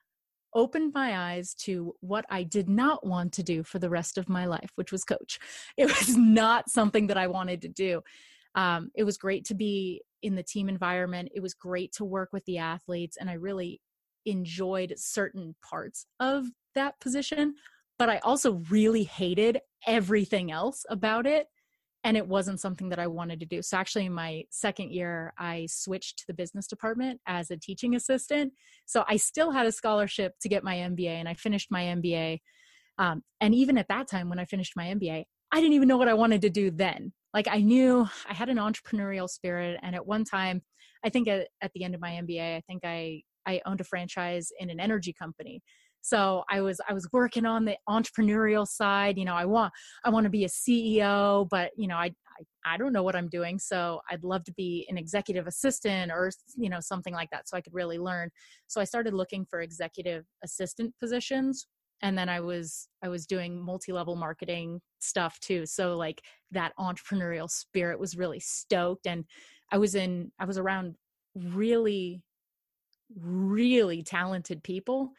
[0.54, 4.28] opened my eyes to what I did not want to do for the rest of
[4.28, 5.38] my life, which was coach.
[5.76, 8.02] It was not something that I wanted to do.
[8.54, 11.30] Um, it was great to be in the team environment.
[11.34, 13.80] It was great to work with the athletes, and I really
[14.26, 17.54] enjoyed certain parts of that position.
[17.98, 21.46] But I also really hated everything else about it.
[22.04, 23.62] And it wasn't something that I wanted to do.
[23.62, 27.94] So, actually, in my second year, I switched to the business department as a teaching
[27.94, 28.52] assistant.
[28.86, 32.40] So, I still had a scholarship to get my MBA, and I finished my MBA.
[32.98, 35.96] Um, and even at that time, when I finished my MBA, I didn't even know
[35.96, 39.78] what I wanted to do then like I knew I had an entrepreneurial spirit.
[39.82, 40.62] And at one time,
[41.04, 43.84] I think at, at the end of my MBA, I think I, I owned a
[43.84, 45.62] franchise in an energy company.
[46.02, 49.16] So I was I was working on the entrepreneurial side.
[49.16, 49.72] You know, I want
[50.04, 52.06] I want to be a CEO, but you know, I,
[52.66, 53.58] I I don't know what I'm doing.
[53.58, 57.56] So I'd love to be an executive assistant or you know something like that, so
[57.56, 58.30] I could really learn.
[58.66, 61.66] So I started looking for executive assistant positions
[62.02, 67.48] and then i was i was doing multi-level marketing stuff too so like that entrepreneurial
[67.48, 69.24] spirit was really stoked and
[69.70, 70.94] i was in i was around
[71.34, 72.22] really
[73.18, 75.12] really talented people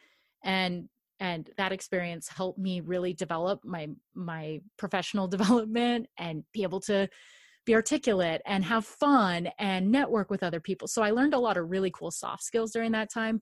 [0.44, 0.88] and
[1.20, 7.08] and that experience helped me really develop my my professional development and be able to
[7.66, 11.56] be articulate and have fun and network with other people so i learned a lot
[11.56, 13.40] of really cool soft skills during that time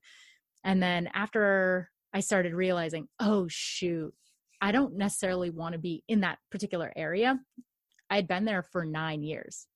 [0.64, 4.12] and then after I started realizing, oh, shoot,
[4.60, 7.38] I don't necessarily want to be in that particular area.
[8.10, 9.66] I had been there for nine years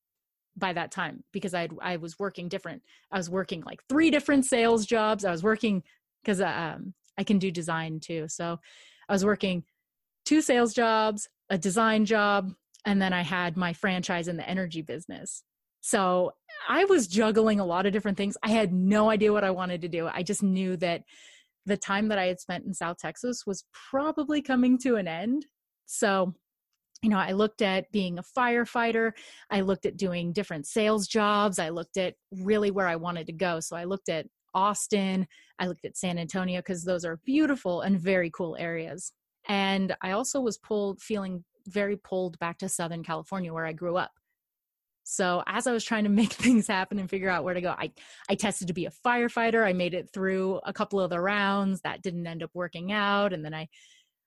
[0.57, 2.83] by that time because I I was working different.
[3.11, 5.25] I was working like three different sales jobs.
[5.25, 5.83] I was working
[6.23, 8.27] because um, I can do design too.
[8.29, 8.59] So
[9.09, 9.65] I was working
[10.25, 12.53] two sales jobs, a design job,
[12.85, 15.43] and then I had my franchise in the energy business.
[15.81, 16.33] So
[16.69, 18.37] I was juggling a lot of different things.
[18.43, 20.09] I had no idea what I wanted to do.
[20.09, 21.03] I just knew that
[21.65, 25.47] the time that I had spent in South Texas was probably coming to an end.
[25.87, 26.35] So,
[27.03, 29.13] you know, I looked at being a firefighter.
[29.51, 31.59] I looked at doing different sales jobs.
[31.59, 33.61] I looked at really where I wanted to go.
[33.61, 34.27] So I looked at
[34.57, 35.29] Austin.
[35.59, 39.13] I looked at San Antonio because those are beautiful and very cool areas.
[39.49, 43.97] And I also was pulled, feeling very pulled back to Southern California where I grew
[43.97, 44.13] up.
[45.05, 47.75] So as I was trying to make things happen and figure out where to go,
[47.79, 47.93] I,
[48.29, 49.65] I tested to be a firefighter.
[49.65, 53.33] I made it through a couple of the rounds that didn't end up working out.
[53.33, 53.69] And then I,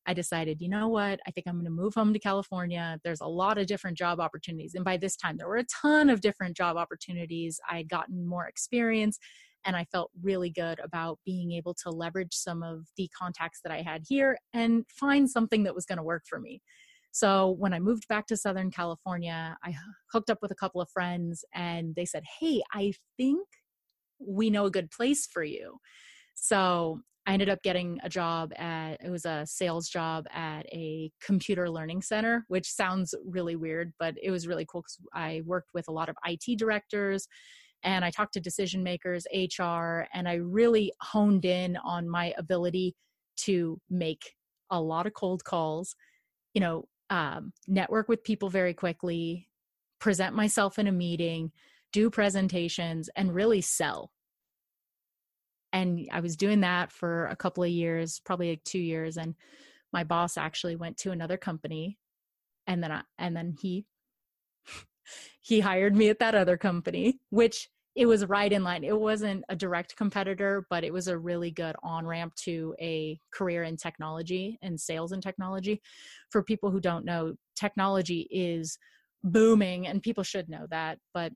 [0.06, 1.20] I decided, you know what?
[1.28, 3.00] I think I'm going to move home to California.
[3.04, 4.74] There's a lot of different job opportunities.
[4.76, 7.60] And by this time, there were a ton of different job opportunities.
[7.70, 9.20] I had gotten more experience
[9.65, 13.72] and I felt really good about being able to leverage some of the contacts that
[13.72, 16.62] I had here and find something that was going to work for me.
[17.12, 19.76] So when I moved back to Southern California, I
[20.12, 23.48] hooked up with a couple of friends and they said, Hey, I think
[24.19, 25.78] we know a good place for you.
[26.36, 31.12] So I ended up getting a job at, it was a sales job at a
[31.22, 35.69] computer learning center, which sounds really weird, but it was really cool because I worked
[35.74, 37.28] with a lot of IT directors
[37.84, 42.96] and I talked to decision makers, HR, and I really honed in on my ability
[43.38, 44.34] to make
[44.70, 45.96] a lot of cold calls,
[46.54, 49.48] you know, um, network with people very quickly,
[50.00, 51.52] present myself in a meeting,
[51.92, 54.12] do presentations, and really sell.
[55.72, 59.18] And I was doing that for a couple of years, probably like two years.
[59.18, 59.36] And
[59.94, 61.98] my boss actually went to another company,
[62.68, 63.86] and then I, and then he
[65.41, 68.84] he hired me at that other company, which it was right in line.
[68.84, 73.20] It wasn't a direct competitor, but it was a really good on ramp to a
[73.32, 75.82] career in technology and sales and technology.
[76.30, 78.78] For people who don't know, technology is
[79.24, 80.99] booming, and people should know that.
[81.14, 81.34] But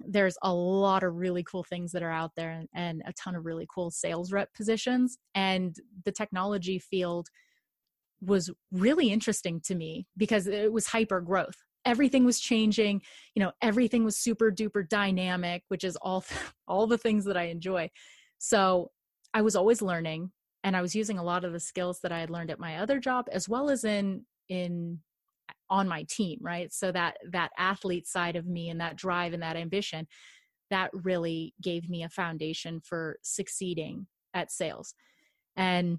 [0.00, 3.34] there's a lot of really cool things that are out there and, and a ton
[3.34, 5.18] of really cool sales rep positions.
[5.34, 7.28] And the technology field
[8.20, 13.00] was really interesting to me because it was hyper growth everything was changing
[13.34, 16.24] you know everything was super duper dynamic which is all
[16.68, 17.88] all the things that i enjoy
[18.38, 18.90] so
[19.32, 20.30] i was always learning
[20.62, 22.76] and i was using a lot of the skills that i had learned at my
[22.76, 24.98] other job as well as in in
[25.70, 29.42] on my team right so that that athlete side of me and that drive and
[29.42, 30.06] that ambition
[30.70, 34.94] that really gave me a foundation for succeeding at sales.
[35.56, 35.98] And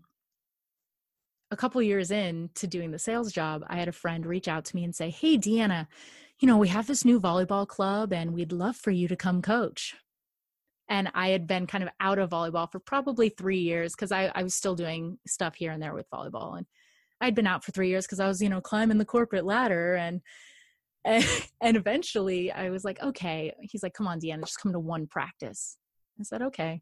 [1.56, 4.66] a couple years in to doing the sales job, I had a friend reach out
[4.66, 5.88] to me and say, Hey, Deanna,
[6.40, 9.42] you know, we have this new volleyball club and we'd love for you to come
[9.42, 9.96] coach.
[10.90, 14.34] And I had been kind of out of volleyball for probably three years because I,
[14.36, 16.58] I was still doing stuff here and there with volleyball.
[16.58, 16.66] And
[17.22, 19.96] I'd been out for three years because I was, you know, climbing the corporate ladder
[19.96, 20.20] and
[21.06, 21.24] and,
[21.62, 23.54] and eventually I was like, okay.
[23.62, 25.78] He's like, come on, Deanna, just come to one practice.
[26.20, 26.82] I said, okay.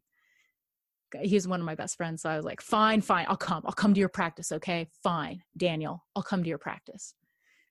[1.22, 2.22] He's one of my best friends.
[2.22, 3.62] So I was like, fine, fine, I'll come.
[3.64, 4.52] I'll come to your practice.
[4.52, 5.42] Okay, fine.
[5.56, 7.14] Daniel, I'll come to your practice.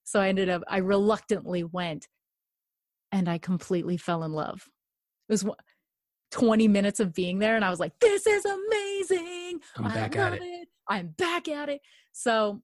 [0.03, 2.07] So I ended up, I reluctantly went
[3.11, 4.67] and I completely fell in love.
[5.29, 5.45] It was
[6.31, 9.59] 20 minutes of being there and I was like, this is amazing.
[9.77, 10.41] I'm back at it.
[10.41, 10.67] it.
[10.89, 11.81] I'm back at it.
[12.11, 12.61] So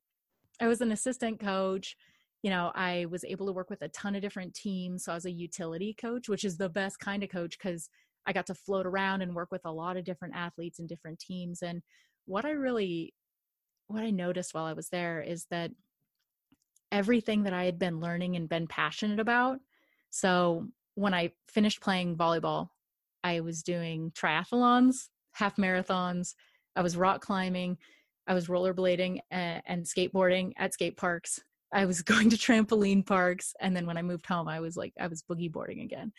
[0.61, 1.95] I was an assistant coach
[2.41, 5.03] you know, I was able to work with a ton of different teams.
[5.03, 7.89] So I was a utility coach, which is the best kind of coach because
[8.25, 11.19] I got to float around and work with a lot of different athletes and different
[11.19, 11.61] teams.
[11.61, 11.81] And
[12.25, 13.13] what I really,
[13.87, 15.71] what I noticed while I was there is that
[16.91, 19.59] everything that I had been learning and been passionate about.
[20.09, 22.69] So when I finished playing volleyball,
[23.23, 26.35] I was doing triathlons, half marathons,
[26.75, 27.77] I was rock climbing,
[28.27, 31.39] I was rollerblading and, skateboarding at skate parks.
[31.73, 34.93] I was going to trampoline parks, and then when I moved home, I was like
[34.99, 36.11] I was boogie boarding again.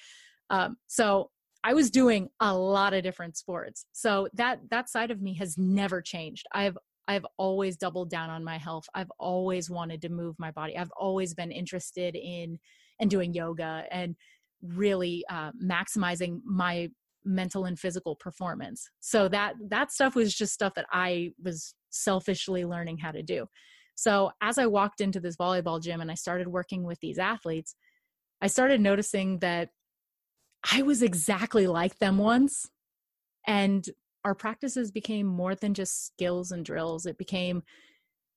[0.50, 1.30] Um, so
[1.62, 3.86] I was doing a lot of different sports.
[3.92, 6.46] So that that side of me has never changed.
[6.52, 8.84] I've I've always doubled down on my health.
[8.94, 10.76] I've always wanted to move my body.
[10.76, 12.58] I've always been interested in
[13.00, 14.14] and doing yoga and
[14.62, 16.88] really uh, maximizing my
[17.24, 18.88] mental and physical performance.
[19.00, 23.46] So that that stuff was just stuff that I was selfishly learning how to do.
[23.96, 27.74] So as I walked into this volleyball gym and I started working with these athletes,
[28.40, 29.70] I started noticing that
[30.68, 32.70] I was exactly like them once.
[33.46, 33.84] And
[34.24, 37.06] our practices became more than just skills and drills.
[37.06, 37.62] It became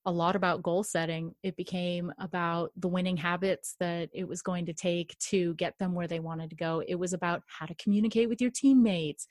[0.06, 1.34] a lot about goal setting.
[1.42, 5.94] It became about the winning habits that it was going to take to get them
[5.94, 6.82] where they wanted to go.
[6.86, 9.26] It was about how to communicate with your teammates.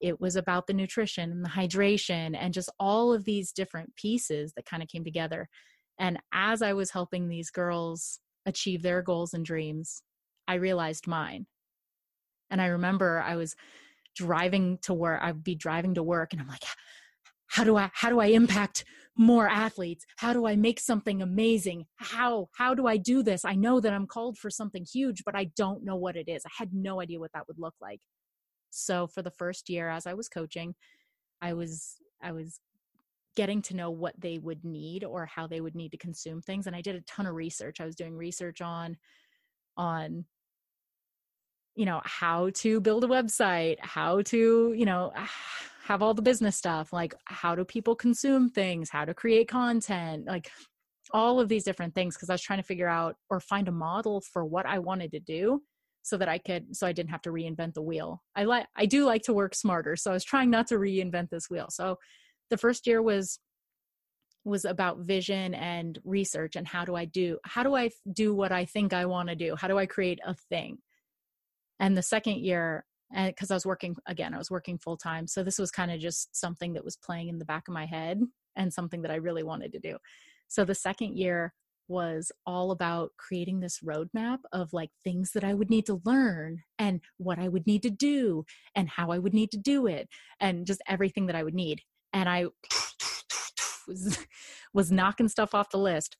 [0.00, 4.52] It was about the nutrition and the hydration and just all of these different pieces
[4.54, 5.48] that kind of came together.
[5.98, 10.02] And as I was helping these girls achieve their goals and dreams,
[10.46, 11.46] I realized mine.
[12.50, 13.54] And I remember I was
[14.14, 16.64] driving to work, I'd be driving to work and I'm like,
[17.46, 18.84] how do I how do I impact
[19.16, 20.04] more athletes?
[20.16, 21.86] How do I make something amazing?
[21.96, 23.44] How how do I do this?
[23.44, 26.42] I know that I'm called for something huge, but I don't know what it is.
[26.44, 28.00] I had no idea what that would look like.
[28.70, 30.74] So for the first year as I was coaching,
[31.40, 32.60] I was I was
[33.36, 36.66] getting to know what they would need or how they would need to consume things
[36.66, 37.80] and I did a ton of research.
[37.80, 38.96] I was doing research on
[39.76, 40.24] on
[41.74, 45.12] you know how to build a website, how to, you know,
[45.84, 50.26] have all the business stuff, like how do people consume things, how to create content,
[50.26, 50.50] like
[51.12, 53.72] all of these different things because I was trying to figure out or find a
[53.72, 55.62] model for what I wanted to do
[56.02, 58.22] so that I could so I didn't have to reinvent the wheel.
[58.34, 61.30] I like I do like to work smarter, so I was trying not to reinvent
[61.30, 61.66] this wheel.
[61.70, 61.98] So
[62.50, 63.38] the first year was
[64.44, 68.52] was about vision and research and how do I do how do I do what
[68.52, 69.56] I think I want to do?
[69.56, 70.78] How do I create a thing?
[71.80, 74.96] And the second year eh, and because I was working again, I was working full
[74.96, 75.26] time.
[75.26, 77.86] So this was kind of just something that was playing in the back of my
[77.86, 78.20] head
[78.56, 79.96] and something that I really wanted to do.
[80.48, 81.52] So the second year
[81.88, 86.62] was all about creating this roadmap of like things that I would need to learn
[86.78, 88.44] and what I would need to do
[88.74, 90.08] and how I would need to do it
[90.40, 91.82] and just everything that I would need.
[92.12, 92.46] And I
[93.88, 94.18] was,
[94.72, 96.16] was knocking stuff off the list.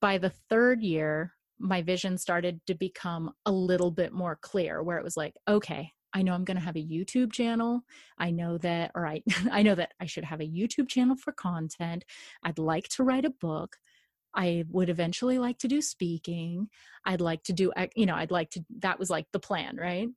[0.00, 4.98] By the third year, my vision started to become a little bit more clear where
[4.98, 7.82] it was like, okay, I know I'm going to have a YouTube channel.
[8.18, 11.32] I know that, or I, I know that I should have a YouTube channel for
[11.32, 12.04] content.
[12.42, 13.76] I'd like to write a book.
[14.34, 16.68] I would eventually like to do speaking.
[17.04, 20.08] I'd like to do, you know, I'd like to, that was like the plan, right?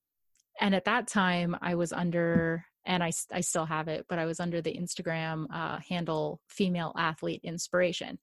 [0.60, 4.26] And at that time, I was under, and I, I still have it, but I
[4.26, 8.20] was under the Instagram uh, handle Female Athlete Inspiration.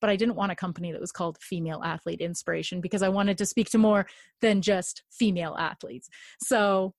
[0.00, 3.38] But I didn't want a company that was called Female Athlete Inspiration because I wanted
[3.38, 4.06] to speak to more
[4.40, 6.08] than just female athletes.
[6.42, 6.94] So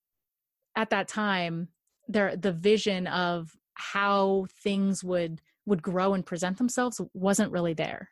[0.76, 1.70] at that time,
[2.08, 8.10] there the vision of how things would would grow and present themselves wasn't really there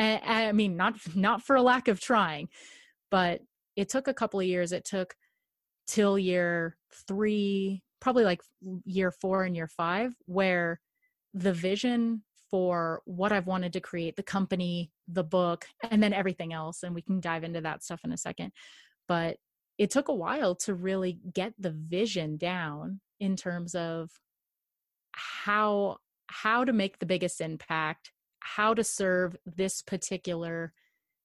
[0.00, 2.48] I, I mean, not not for a lack of trying,
[3.10, 3.40] but
[3.76, 4.72] it took a couple of years.
[4.72, 5.14] It took
[5.86, 6.76] till year
[7.06, 8.40] three, probably like
[8.84, 10.80] year four and year five, where
[11.34, 16.52] the vision for what I've wanted to create, the company, the book, and then everything
[16.52, 18.52] else, and we can dive into that stuff in a second.
[19.08, 19.36] But
[19.78, 24.10] it took a while to really get the vision down in terms of
[25.12, 25.96] how
[26.26, 30.72] how to make the biggest impact how to serve this particular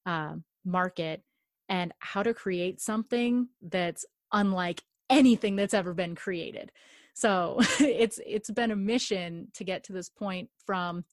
[0.06, 0.34] uh,
[0.66, 1.22] market
[1.70, 6.72] and how to create something that's unlike anything that's ever been created
[7.14, 11.04] so it's it's been a mission to get to this point from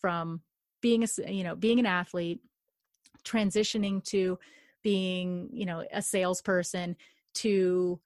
[0.00, 0.40] from
[0.80, 2.40] being a you know being an athlete
[3.24, 4.38] transitioning to
[4.82, 6.96] being you know a salesperson
[7.34, 8.00] to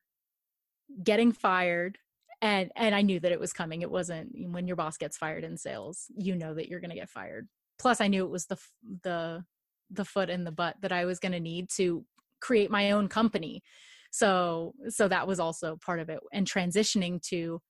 [1.02, 1.98] getting fired
[2.42, 3.82] and and i knew that it was coming.
[3.82, 6.96] It wasn't when your boss gets fired in sales you know that you're going to
[6.96, 7.48] get fired.
[7.78, 8.58] Plus i knew it was the
[9.02, 9.44] the
[9.90, 12.04] the foot in the butt that i was going to need to
[12.40, 13.62] create my own company.
[14.10, 17.60] So so that was also part of it and transitioning to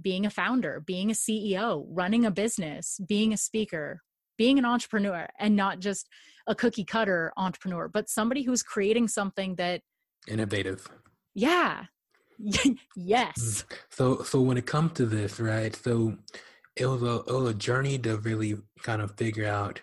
[0.00, 4.00] being a founder being a ceo running a business being a speaker
[4.36, 6.08] being an entrepreneur and not just
[6.46, 9.82] a cookie cutter entrepreneur, but somebody who's creating something that
[10.28, 10.88] innovative.
[11.34, 11.84] Yeah.
[12.96, 13.64] yes.
[13.68, 13.76] Mm.
[13.90, 15.74] So so when it comes to this, right?
[15.74, 16.16] So
[16.76, 19.80] it was a it was a journey to really kind of figure out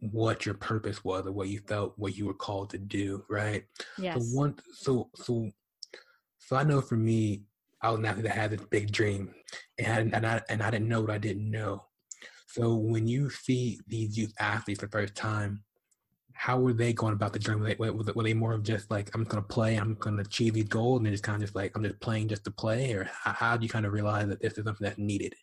[0.00, 3.64] what your purpose was or what you felt what you were called to do, right?
[3.96, 4.16] Yes.
[4.16, 5.50] So one so so
[6.38, 7.42] so I know for me,
[7.80, 9.34] I was an athlete that had this big dream
[9.78, 11.84] and and I and I didn't know what I didn't know.
[12.46, 15.62] So when you see these youth athletes for the first time,
[16.38, 17.60] how were they going about the journey?
[17.78, 20.16] Were they, were they more of just like, I'm just going to play, I'm going
[20.16, 22.50] to achieve these goals, and just kind of just like, I'm just playing just to
[22.50, 22.92] play?
[22.92, 25.34] Or how, how do you kind of realize that this is something that's needed?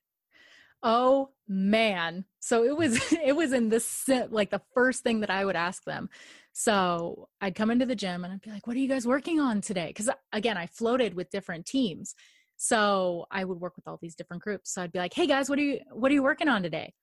[0.81, 2.25] Oh man.
[2.39, 5.83] So it was, it was in this, like the first thing that I would ask
[5.83, 6.09] them.
[6.57, 9.41] So I'd come into the gym and I'd be like, what are you guys working
[9.41, 9.87] on today?
[9.87, 12.15] Because again, I floated with different teams.
[12.55, 14.73] So I would work with all these different groups.
[14.73, 16.93] So I'd be like, "Hey guys, what are you what are you working on today?"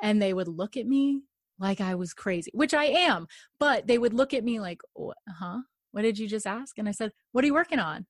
[0.00, 1.22] And they would look at me
[1.58, 3.26] like I was crazy, which I am,
[3.58, 4.80] but they would look at me like,
[5.28, 5.62] "Huh?
[5.90, 8.06] What did you just ask?" And I said, "What are you working on?"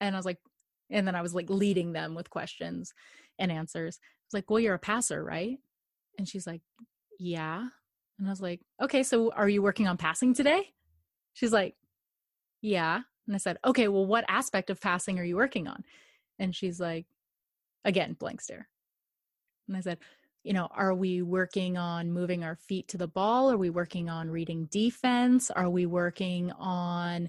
[0.00, 0.38] And I was like,
[0.90, 2.92] and then I was like leading them with questions
[3.38, 4.00] and answers.
[4.02, 5.58] I was like, "Well, you're a passer, right?"
[6.18, 6.62] And she's like,
[7.20, 7.68] "Yeah."
[8.18, 10.72] And I was like, "Okay, so are you working on passing today?"
[11.34, 11.76] She's like,
[12.62, 15.84] "Yeah." And I said, okay, well, what aspect of passing are you working on?
[16.38, 17.04] And she's like,
[17.84, 18.66] again, blank stare.
[19.68, 19.98] And I said,
[20.44, 23.50] you know, are we working on moving our feet to the ball?
[23.52, 25.50] Are we working on reading defense?
[25.50, 27.28] Are we working on,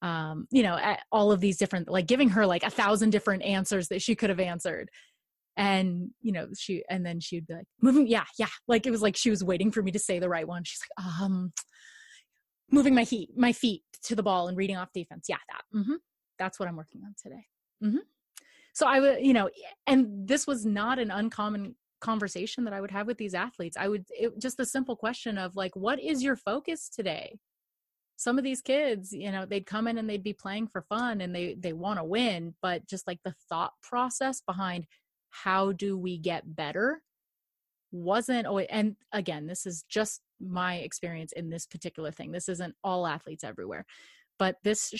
[0.00, 0.78] um, you know,
[1.12, 4.30] all of these different, like giving her like a thousand different answers that she could
[4.30, 4.90] have answered.
[5.56, 8.48] And, you know, she, and then she'd be like, moving, yeah, yeah.
[8.68, 10.64] Like it was like she was waiting for me to say the right one.
[10.64, 11.52] She's like, um,
[12.70, 15.26] moving my feet, my feet to the ball and reading off defense.
[15.28, 15.78] Yeah, that.
[15.78, 15.94] Mm-hmm.
[16.38, 17.44] That's what I'm working on today.
[17.82, 18.04] Mm-hmm.
[18.74, 19.48] So I would, you know,
[19.86, 23.76] and this was not an uncommon conversation that I would have with these athletes.
[23.78, 27.38] I would it, just the simple question of like, what is your focus today?
[28.16, 31.22] Some of these kids, you know, they'd come in and they'd be playing for fun
[31.22, 34.86] and they they want to win, but just like the thought process behind
[35.42, 37.02] how do we get better
[37.92, 42.74] wasn't always and again this is just my experience in this particular thing this isn't
[42.84, 43.86] all athletes everywhere
[44.38, 44.92] but this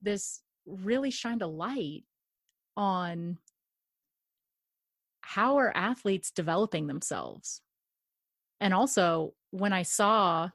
[0.00, 2.04] this really shined a light
[2.76, 3.38] on
[5.22, 7.62] how are athletes developing themselves.
[8.60, 10.48] And also when i saw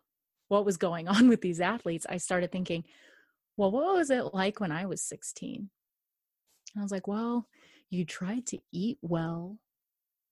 [0.48, 2.84] what was going on with these athletes i started thinking
[3.56, 5.70] well what was it like when i was 16
[6.74, 7.48] and i was like well
[7.90, 9.58] you tried to eat well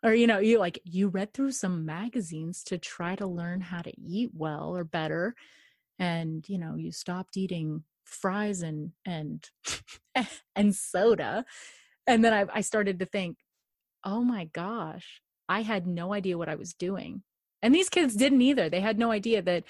[0.03, 3.81] or you know you like you read through some magazines to try to learn how
[3.81, 5.35] to eat well or better
[5.99, 9.49] and you know you stopped eating fries and and
[10.55, 11.45] and soda
[12.07, 13.37] and then I, I started to think
[14.03, 17.23] oh my gosh i had no idea what i was doing.
[17.61, 19.63] And these kids didn't either they had no idea that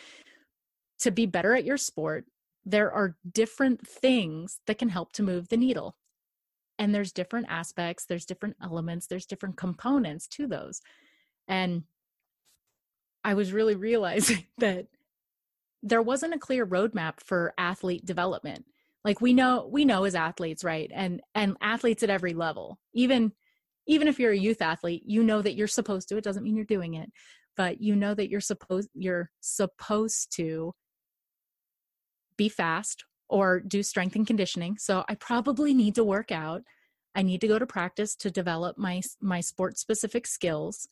[0.99, 2.25] to be better at your sport
[2.65, 5.95] there are different things that can help to move the needle
[6.78, 10.82] and there's different aspects there's different elements there's different components to those.
[11.47, 11.84] And
[13.23, 14.88] i was really realizing that
[15.84, 18.65] there wasn't a clear roadmap for athlete development.
[19.03, 20.91] Like we know we know as athletes right?
[20.93, 22.80] And and athletes at every level.
[22.93, 23.32] Even
[23.88, 26.55] even if you're a youth athlete you know that you're supposed to it doesn't mean
[26.55, 27.11] you're doing it
[27.55, 30.73] but you know that you're supposed you're supposed to
[32.38, 34.78] be fast or do strength and conditioning.
[34.78, 36.63] So I probably need to work out.
[37.15, 40.88] I need to go to practice to develop my my sport specific skills.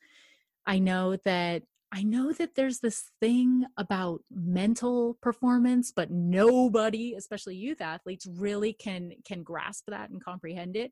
[0.66, 7.56] I know that I know that there's this thing about mental performance, but nobody, especially
[7.56, 10.92] youth athletes, really can can grasp that and comprehend it.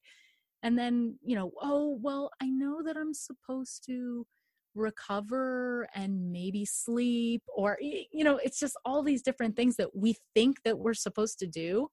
[0.64, 4.28] And then, you know, oh, well, I know that I'm supposed to
[4.76, 10.15] recover and maybe sleep or you know it's just all these different things that we
[10.34, 11.88] think that we're supposed to do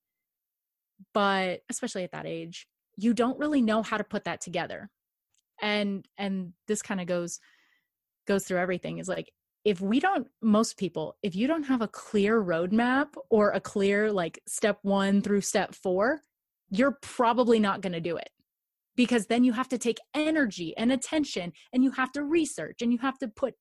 [1.12, 2.66] but especially at that age
[2.98, 4.90] you don't really know how to put that together.
[5.62, 7.38] And and this kind of goes
[8.26, 9.30] goes through everything is like
[9.64, 14.12] if we don't most people if you don't have a clear roadmap or a clear
[14.12, 16.20] like step one through step four
[16.70, 18.28] you're probably not going to do it
[18.99, 22.92] because then you have to take energy and attention and you have to research and
[22.92, 23.55] you have to put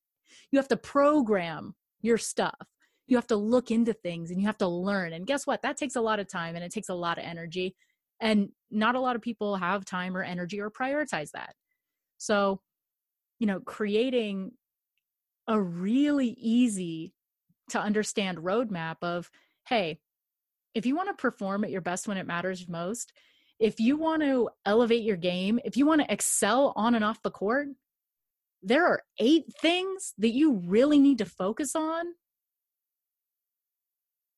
[0.51, 2.67] you have to program your stuff.
[3.05, 5.13] You have to look into things and you have to learn.
[5.13, 5.61] And guess what?
[5.61, 7.75] That takes a lot of time and it takes a lot of energy.
[8.19, 11.53] And not a lot of people have time or energy or prioritize that.
[12.17, 12.59] So
[13.39, 14.51] you know creating
[15.47, 17.13] a really easy
[17.69, 19.29] to understand roadmap of
[19.67, 19.99] hey
[20.73, 23.13] if you want to perform at your best when it matters most
[23.59, 27.21] if you want to elevate your game if you want to excel on and off
[27.23, 27.67] the court
[28.63, 32.05] there are eight things that you really need to focus on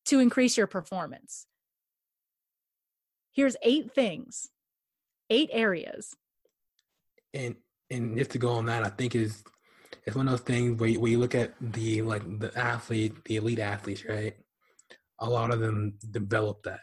[0.05, 1.47] to increase your performance
[3.31, 4.49] here's eight things
[5.29, 6.15] eight areas
[7.33, 7.55] and
[7.91, 9.43] and just to go on that i think is
[10.05, 13.23] it's one of those things where you, where you look at the like the athlete,
[13.25, 14.35] the elite athletes, right?
[15.19, 16.81] A lot of them develop that.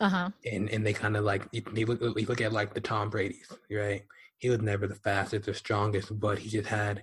[0.00, 0.30] Uh-huh.
[0.44, 3.50] And and they kind of like you, look you look at like the Tom Brady's,
[3.70, 4.02] right?
[4.38, 7.02] He was never the fastest or strongest, but he just had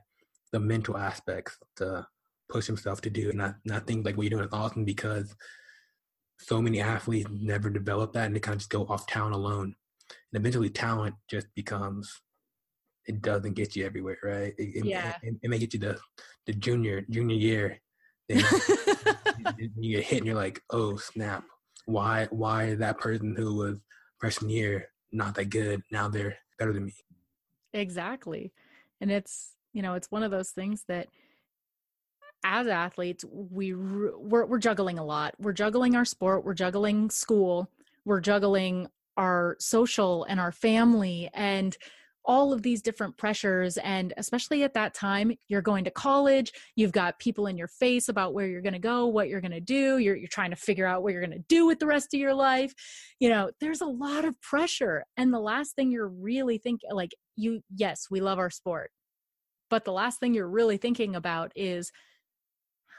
[0.52, 2.06] the mental aspects to
[2.50, 3.32] push himself to do.
[3.32, 5.36] And I, and I think like what you're doing is awesome because
[6.40, 9.76] so many athletes never develop that and they kind of just go off talent alone.
[10.32, 12.22] And eventually talent just becomes
[13.06, 14.54] it doesn't get you everywhere, right?
[14.58, 15.16] It, yeah.
[15.22, 15.98] It, it, may get you the
[16.46, 17.82] the junior junior year.
[18.30, 18.40] Then
[19.78, 21.44] you get hit and you're like, oh snap!
[21.86, 23.80] Why why that person who was
[24.20, 26.96] freshman year not that good now they're better than me?
[27.74, 28.54] Exactly,
[29.02, 31.08] and it's you know it's one of those things that
[32.44, 35.34] as athletes we we're, we're juggling a lot.
[35.40, 36.44] We're juggling our sport.
[36.44, 37.70] We're juggling school.
[38.06, 41.78] We're juggling our social and our family and
[42.26, 46.92] all of these different pressures and especially at that time you're going to college you've
[46.92, 49.60] got people in your face about where you're going to go what you're going to
[49.60, 52.14] do you're, you're trying to figure out what you're going to do with the rest
[52.14, 52.74] of your life
[53.20, 57.12] you know there's a lot of pressure and the last thing you're really thinking like
[57.36, 58.92] you yes we love our sport
[59.70, 61.92] but the last thing you're really thinking about is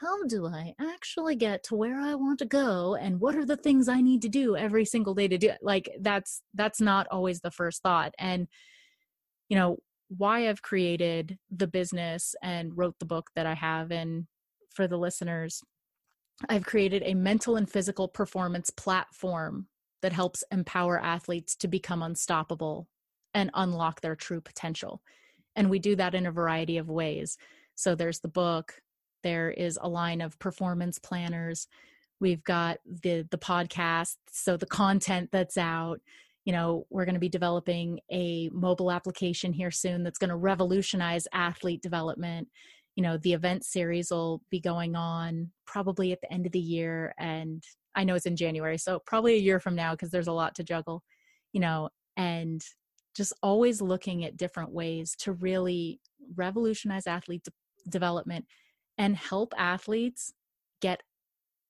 [0.01, 3.55] how do I actually get to where I want to go and what are the
[3.55, 5.59] things I need to do every single day to do it?
[5.61, 8.13] Like that's that's not always the first thought.
[8.19, 8.47] And
[9.49, 9.77] you know
[10.09, 14.27] why I've created the business and wrote the book that I have and
[14.69, 15.61] for the listeners
[16.49, 19.67] I've created a mental and physical performance platform
[20.01, 22.87] that helps empower athletes to become unstoppable
[23.33, 25.01] and unlock their true potential.
[25.55, 27.37] And we do that in a variety of ways.
[27.75, 28.81] So there's the book,
[29.23, 31.67] there is a line of performance planners,
[32.19, 36.01] we've got the the podcast, so the content that's out,
[36.45, 40.35] you know we're going to be developing a mobile application here soon that's going to
[40.35, 42.47] revolutionize athlete development.
[42.95, 46.59] You know the event series will be going on probably at the end of the
[46.59, 47.61] year and
[47.93, 50.55] i know it's in january so probably a year from now because there's a lot
[50.55, 51.03] to juggle
[51.51, 52.61] you know and
[53.15, 55.99] just always looking at different ways to really
[56.35, 58.45] revolutionize athlete de- development
[58.97, 60.33] and help athletes
[60.81, 61.01] get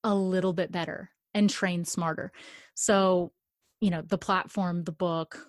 [0.04, 2.32] a little bit better and train smarter.
[2.74, 3.32] So
[3.86, 5.48] you know the platform the book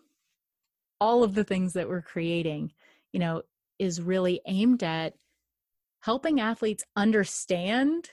[1.01, 2.72] all of the things that we're creating
[3.12, 3.43] you know
[3.78, 5.14] is really aimed at
[6.01, 8.11] helping athletes understand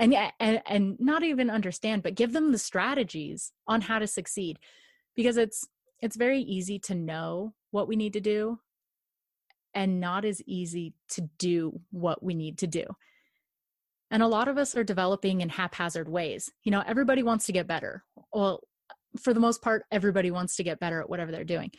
[0.00, 4.58] and and and not even understand but give them the strategies on how to succeed.
[5.14, 5.68] Because it's
[6.00, 8.58] it's very easy to know what we need to do
[9.74, 12.84] and not as easy to do what we need to do.
[14.10, 16.50] And a lot of us are developing in haphazard ways.
[16.64, 18.02] You know everybody wants to get better.
[18.32, 18.62] Well
[19.18, 21.70] for the most part, everybody wants to get better at whatever they're doing.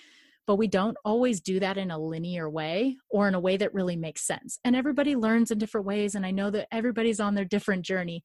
[0.48, 3.74] But we don't always do that in a linear way or in a way that
[3.74, 4.60] really makes sense.
[4.66, 6.16] And everybody learns in different ways.
[6.16, 8.24] And I know that everybody's on their different journey.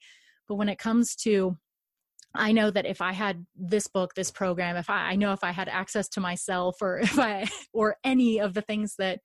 [0.48, 1.56] But when it comes to,
[2.34, 5.44] I know that if I had this book, this program, if I, I know if
[5.44, 9.20] I had access to myself or if I, or any of the things that,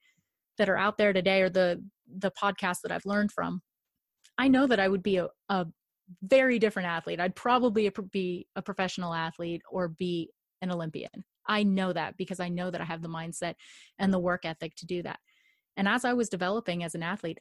[0.57, 3.61] that are out there today or the, the podcast that I've learned from,
[4.37, 5.65] I know that I would be a, a
[6.21, 7.19] very different athlete.
[7.19, 10.29] I'd probably be a professional athlete or be
[10.61, 11.23] an Olympian.
[11.45, 13.55] I know that because I know that I have the mindset
[13.97, 15.19] and the work ethic to do that.
[15.75, 17.39] And as I was developing as an athlete,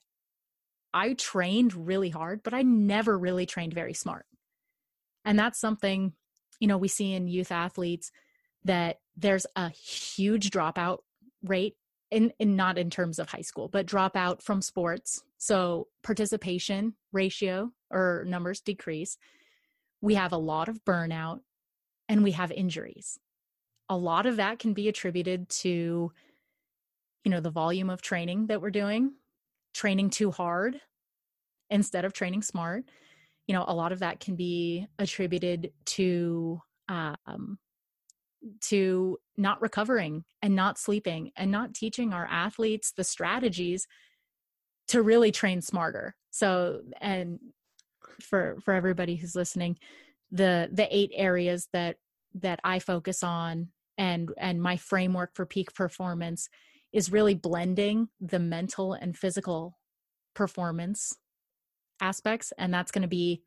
[0.92, 4.26] I trained really hard, but I never really trained very smart.
[5.24, 6.14] And that's something,
[6.58, 8.10] you know, we see in youth athletes
[8.64, 10.98] that there's a huge dropout
[11.44, 11.74] rate
[12.10, 15.22] in, in not in terms of high school, but drop out from sports.
[15.38, 19.16] So participation ratio or numbers decrease.
[20.00, 21.40] We have a lot of burnout
[22.08, 23.18] and we have injuries.
[23.88, 26.12] A lot of that can be attributed to
[27.24, 29.12] you know the volume of training that we're doing,
[29.74, 30.80] training too hard
[31.68, 32.84] instead of training smart.
[33.46, 37.58] You know, a lot of that can be attributed to um,
[38.60, 43.86] to not recovering and not sleeping and not teaching our athletes the strategies
[44.88, 46.16] to really train smarter.
[46.30, 47.38] So and
[48.20, 49.76] for for everybody who's listening
[50.30, 51.96] the the eight areas that
[52.34, 53.68] that i focus on
[53.98, 56.48] and and my framework for peak performance
[56.92, 59.78] is really blending the mental and physical
[60.34, 61.16] performance
[62.00, 63.42] aspects and that's going to be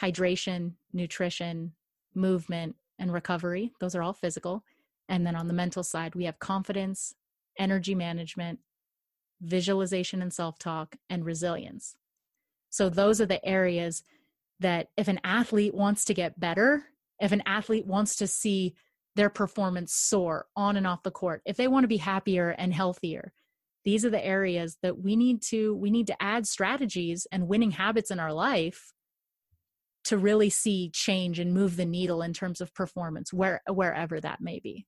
[0.00, 1.72] hydration nutrition
[2.14, 3.72] movement and recovery.
[3.80, 4.64] Those are all physical.
[5.08, 7.14] And then on the mental side, we have confidence,
[7.58, 8.60] energy management,
[9.42, 11.96] visualization and self talk, and resilience.
[12.70, 14.04] So those are the areas
[14.60, 16.84] that if an athlete wants to get better,
[17.20, 18.74] if an athlete wants to see
[19.16, 22.72] their performance soar on and off the court, if they want to be happier and
[22.72, 23.32] healthier,
[23.84, 27.72] these are the areas that we need to we need to add strategies and winning
[27.72, 28.91] habits in our life
[30.04, 34.40] to really see change and move the needle in terms of performance where wherever that
[34.40, 34.86] may be.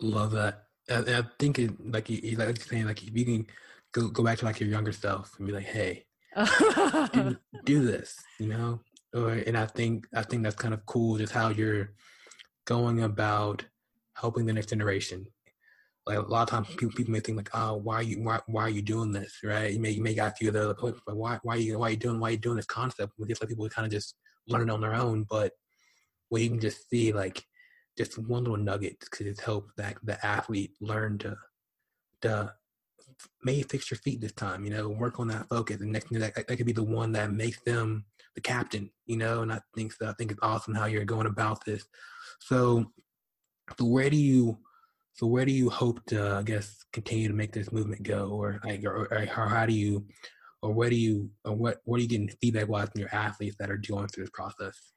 [0.00, 0.64] Love that.
[0.90, 3.46] I, I think it like you like you're saying like if you can
[3.92, 6.04] go, go back to like your younger self and be like hey
[7.12, 8.80] do, do this you know?
[9.12, 11.92] Or, and i think i think that's kind of cool just how you're
[12.64, 13.64] going about
[14.14, 15.26] helping the next generation
[16.06, 18.40] like a lot of times people, people may think like, oh, why are you why,
[18.46, 19.72] why are you doing this, right?
[19.72, 21.78] You may you may got a few of the like, oh, why why are you
[21.78, 23.12] why are you doing why are you doing this concept?
[23.18, 24.16] We just let people kind of just
[24.48, 25.52] learn it on their own, but
[26.28, 27.44] where you can just see like
[27.98, 31.36] just one little nugget because it's helped that the athlete learn to
[32.22, 32.52] to
[33.42, 35.80] maybe fix your feet this time, you know, work on that focus.
[35.80, 39.16] And next thing that, that could be the one that makes them the captain, you
[39.16, 39.42] know.
[39.42, 40.08] And I think so.
[40.08, 41.84] I think it's awesome how you're going about this.
[42.40, 42.86] So
[43.78, 44.58] where do you
[45.14, 48.60] so where do you hope to, I guess, continue to make this movement go, or
[48.64, 50.06] like, or, or, how do you,
[50.62, 53.56] or where do you, or what, what are you getting feedback wise from your athletes
[53.58, 54.92] that are going through this process?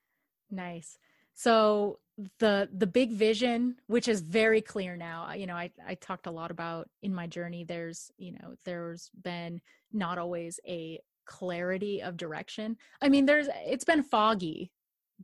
[0.49, 0.97] Nice.
[1.33, 1.99] So
[2.39, 6.31] the the big vision, which is very clear now, you know, I I talked a
[6.31, 7.63] lot about in my journey.
[7.63, 9.61] There's, you know, there's been
[9.91, 12.77] not always a clarity of direction.
[13.01, 14.71] I mean, there's it's been foggy,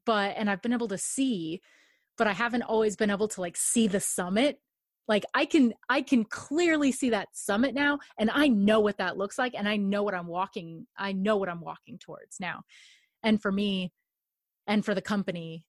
[0.05, 1.61] but and I've been able to see,
[2.17, 4.59] but I haven't always been able to like see the summit
[5.10, 9.18] like i can i can clearly see that summit now and i know what that
[9.18, 12.62] looks like and i know what i'm walking i know what i'm walking towards now.
[13.24, 13.91] And for me
[14.68, 15.66] and for the company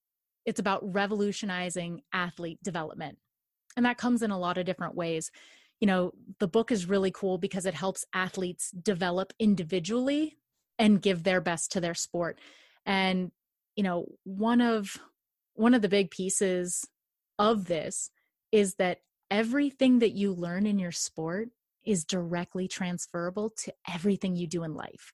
[0.47, 3.19] it's about revolutionizing athlete development.
[3.77, 5.31] And that comes in a lot of different ways.
[5.81, 10.37] You know the book is really cool because it helps athletes develop individually
[10.79, 12.39] and give their best to their sport.
[12.85, 13.33] And
[13.77, 14.97] you know one of
[15.55, 16.85] one of the big pieces
[17.39, 18.11] of this
[18.53, 18.99] is that
[19.31, 21.49] everything that you learn in your sport
[21.85, 25.13] is directly transferable to everything you do in life.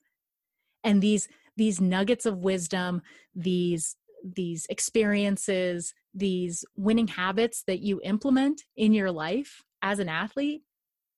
[0.85, 3.03] And these these nuggets of wisdom
[3.35, 10.63] these these experiences these winning habits that you implement in your life as an athlete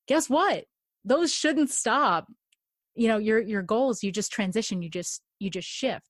[0.08, 0.64] guess what?
[1.04, 2.26] Those shouldn't stop.
[2.96, 6.08] You know your your goals you just transition you just you just shift.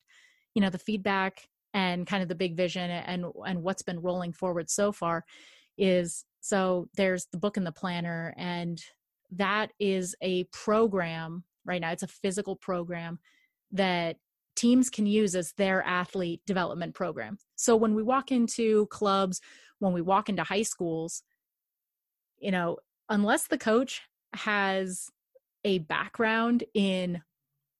[0.54, 1.42] You know the feedback
[1.74, 5.24] and kind of the big vision and and what's been rolling forward so far
[5.76, 8.80] is so there's the book and the planner, and
[9.32, 11.92] that is a program right now.
[11.92, 13.18] It's a physical program
[13.72, 14.16] that
[14.56, 17.38] teams can use as their athlete development program.
[17.56, 19.40] So when we walk into clubs,
[19.78, 21.22] when we walk into high schools,
[22.38, 22.78] you know,
[23.08, 24.02] unless the coach
[24.34, 25.08] has
[25.64, 27.20] a background in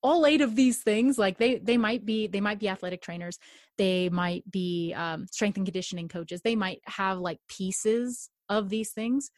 [0.02, 3.38] all eight of these things like they they might be they might be athletic trainers
[3.78, 8.90] they might be um, strength and conditioning coaches they might have like pieces of these
[8.90, 9.30] things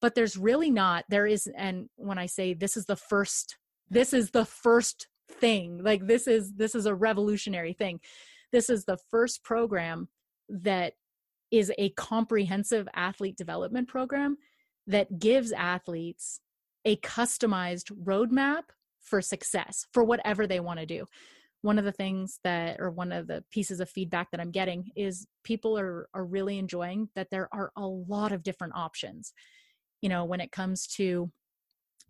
[0.00, 3.56] but there's really not there is and when i say this is the first
[3.90, 8.00] this is the first thing like this is this is a revolutionary thing.
[8.52, 10.08] This is the first program
[10.48, 10.94] that
[11.50, 14.36] is a comprehensive athlete development program
[14.86, 16.40] that gives athletes
[16.84, 18.62] a customized roadmap
[19.00, 21.06] for success for whatever they want to do
[21.64, 24.90] one of the things that or one of the pieces of feedback that i'm getting
[24.96, 29.32] is people are are really enjoying that there are a lot of different options.
[30.02, 31.30] You know when it comes to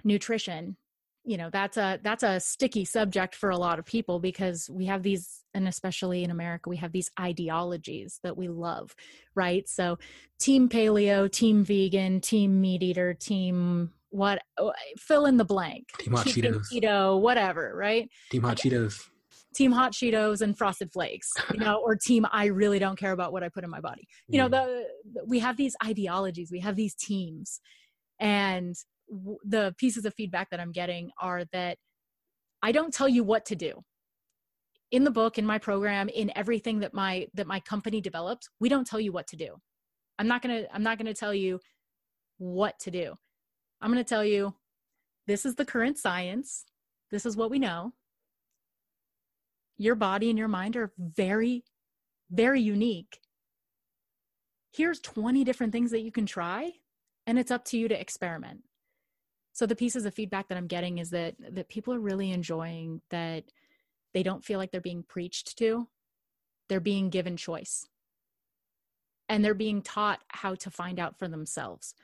[0.02, 0.76] nutrition
[1.24, 4.86] you know that's a that's a sticky subject for a lot of people because we
[4.86, 8.94] have these and especially in america we have these ideologies that we love
[9.36, 9.68] right?
[9.68, 9.98] So
[10.40, 16.12] team paleo team vegan team meat eater team what oh, fill in the blank team
[16.12, 16.66] hot cheetos.
[16.72, 18.10] keto whatever right?
[18.30, 19.08] Team hot cheetos
[19.54, 23.32] team hot cheetos and frosted flakes you know or team i really don't care about
[23.32, 24.06] what i put in my body.
[24.28, 27.60] You know the, the we have these ideologies we have these teams
[28.20, 28.74] and
[29.08, 31.78] w- the pieces of feedback that i'm getting are that
[32.62, 33.82] i don't tell you what to do.
[34.90, 38.68] In the book in my program in everything that my that my company develops we
[38.68, 39.56] don't tell you what to do.
[40.18, 41.60] I'm not going to i'm not going to tell you
[42.38, 43.14] what to do.
[43.80, 44.54] I'm going to tell you
[45.26, 46.64] this is the current science.
[47.10, 47.92] This is what we know
[49.76, 51.64] your body and your mind are very,
[52.30, 53.20] very unique.
[54.72, 56.72] Here's 20 different things that you can try,
[57.26, 58.62] and it's up to you to experiment.
[59.52, 63.02] So the pieces of feedback that I'm getting is that that people are really enjoying
[63.10, 63.44] that
[64.12, 65.88] they don't feel like they're being preached to.
[66.68, 67.86] They're being given choice.
[69.28, 71.94] And they're being taught how to find out for themselves.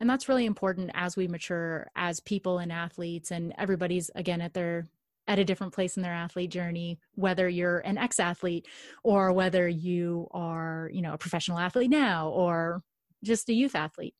[0.00, 4.54] And that's really important as we mature as people and athletes and everybody's again at
[4.54, 4.88] their
[5.26, 8.66] at a different place in their athlete journey whether you're an ex-athlete
[9.02, 12.82] or whether you are you know a professional athlete now or
[13.24, 14.14] just a youth athlete.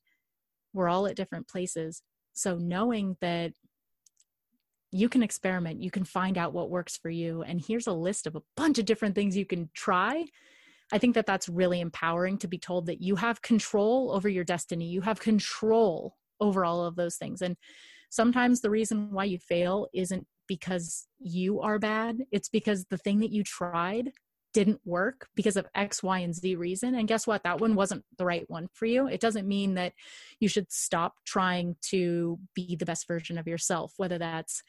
[0.73, 2.01] We're all at different places.
[2.33, 3.53] So knowing that
[4.91, 8.27] you can experiment you can find out what works for you and here's a list
[8.27, 10.23] of a bunch of different things you can try
[10.93, 14.45] i think that that's really empowering to be told that you have control over your
[14.45, 14.85] destiny.
[14.85, 17.41] You have control over all of those things.
[17.41, 17.57] And
[18.09, 22.19] sometimes the reason why you fail isn't because you are bad.
[22.31, 24.11] It's because the thing that you tried
[24.55, 26.95] didn't work because of X, Y, and Z reason.
[26.95, 27.43] And guess what?
[27.43, 29.05] That one wasn't the right one for you.
[29.07, 29.91] It doesn't mean that
[30.39, 34.63] you should stop trying to be the best version of yourself, whether that's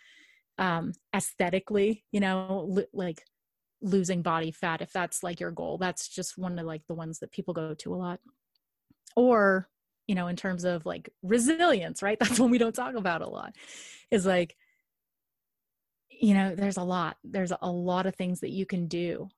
[0.58, 3.22] um, aesthetically, you know, li- like
[3.80, 5.78] losing body fat, if that's like your goal.
[5.78, 8.18] That's just one of like the ones that people go to a lot.
[9.14, 9.68] Or,
[10.08, 12.18] you know, in terms of like resilience, right?
[12.20, 13.54] That's one we don't talk about a lot.
[14.10, 14.56] Is like,
[16.20, 19.28] you know there's a lot there's a lot of things that you can do.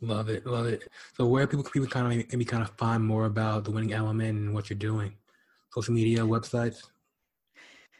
[0.00, 0.88] Love it love it.
[1.16, 4.38] So where people people kind of maybe kind of find more about the winning element
[4.38, 5.14] and what you're doing?
[5.72, 6.82] Social media websites?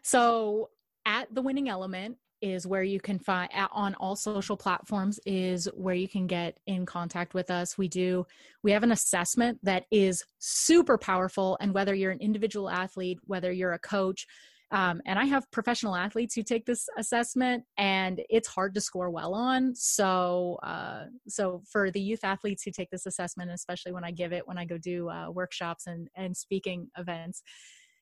[0.02, 0.70] So
[1.04, 5.94] at the winning element is where you can find on all social platforms is where
[5.94, 7.78] you can get in contact with us.
[7.78, 8.26] We do
[8.62, 13.50] we have an assessment that is super powerful and whether you're an individual athlete whether
[13.50, 14.26] you're a coach
[14.72, 19.10] um, and I have professional athletes who take this assessment, and it's hard to score
[19.10, 19.74] well on.
[19.76, 24.32] So, uh, so for the youth athletes who take this assessment, especially when I give
[24.32, 27.42] it, when I go do uh, workshops and and speaking events,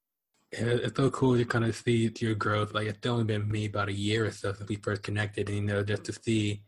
[0.52, 2.74] Yeah, it's so cool to kind of see your growth.
[2.74, 5.58] Like it's only been me about a year or so since we first connected, and
[5.60, 6.64] you know, just to see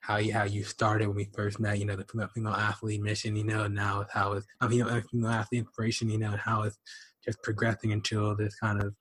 [0.00, 1.78] how you how you started when we first met.
[1.78, 3.36] You know, the female, athlete mission.
[3.36, 6.08] You know, now how it's I mean, female athlete inspiration.
[6.08, 6.78] You know, and how it's
[7.22, 8.94] just progressing into this kind of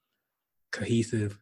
[0.74, 1.40] cohesive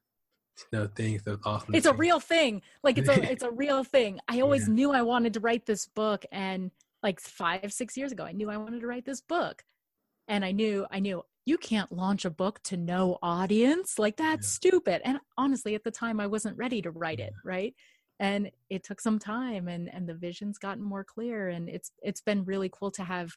[0.71, 1.19] no thing.
[1.19, 1.75] So it's awesome.
[1.75, 2.61] It's a real thing.
[2.83, 4.19] Like it's a it's a real thing.
[4.27, 4.73] I always yeah.
[4.73, 6.71] knew I wanted to write this book, and
[7.03, 9.63] like five six years ago, I knew I wanted to write this book,
[10.27, 14.47] and I knew I knew you can't launch a book to no audience like that's
[14.47, 14.69] yeah.
[14.69, 15.01] stupid.
[15.03, 17.33] And honestly, at the time, I wasn't ready to write it.
[17.43, 17.75] Right
[18.19, 22.21] and it took some time and and the vision's gotten more clear and it's it's
[22.21, 23.31] been really cool to have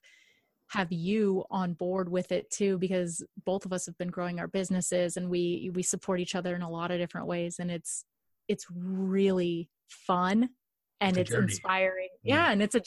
[0.69, 4.49] have you on board with it too because both of us have been growing our
[4.49, 8.05] businesses and we we support each other in a lot of different ways and it's
[8.49, 10.51] it's really fun
[11.01, 12.35] and it's, it's inspiring yeah.
[12.35, 12.81] yeah and it's a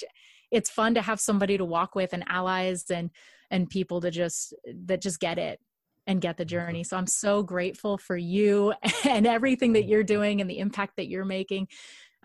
[0.52, 3.10] it's fun to have somebody to walk with and allies and
[3.52, 4.54] and people to just
[4.86, 5.60] that just get it
[6.08, 6.84] and get the journey.
[6.84, 8.74] So I'm so grateful for you
[9.06, 11.68] and everything that you're doing and the impact that you're making.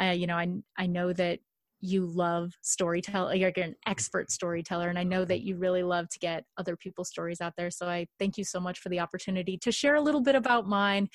[0.00, 1.40] Uh, you know, I I know that
[1.80, 3.38] you love storytelling.
[3.38, 7.10] You're an expert storyteller, and I know that you really love to get other people's
[7.10, 7.70] stories out there.
[7.70, 10.66] So I thank you so much for the opportunity to share a little bit about
[10.66, 11.08] mine,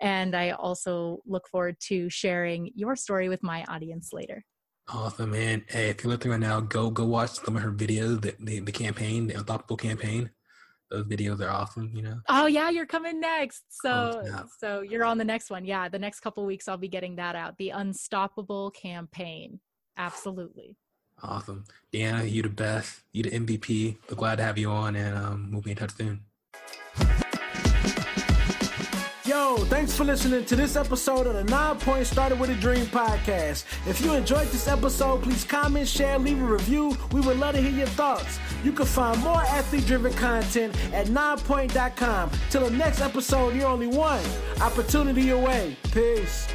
[0.00, 4.44] and I also look forward to sharing your story with my audience later.
[4.88, 5.64] Awesome, man.
[5.68, 8.60] Hey, if you're listening right now, go go watch some of her videos, the, the,
[8.60, 10.30] the campaign, the Unstoppable campaign.
[10.90, 12.20] Those videos are awesome you know?
[12.28, 13.64] Oh yeah you're coming next.
[13.70, 15.64] So oh, so you're on the next one.
[15.64, 17.58] Yeah the next couple weeks i'll be getting that out.
[17.58, 19.58] The unstoppable campaign.
[19.96, 20.76] Absolutely.
[21.22, 21.64] Awesome.
[21.92, 23.00] Deanna you the best.
[23.12, 25.96] You the mvp we're glad to have you on and um, we'll be in touch
[25.96, 26.20] soon
[29.26, 32.86] Yo, thanks for listening to this episode of the Nine Point Started with a Dream
[32.86, 33.64] podcast.
[33.84, 36.96] If you enjoyed this episode, please comment, share, leave a review.
[37.10, 38.38] We would love to hear your thoughts.
[38.62, 42.30] You can find more athlete driven content at ninepoint.com.
[42.50, 44.22] Till the next episode, you're only one
[44.60, 45.76] opportunity away.
[45.90, 46.46] Peace.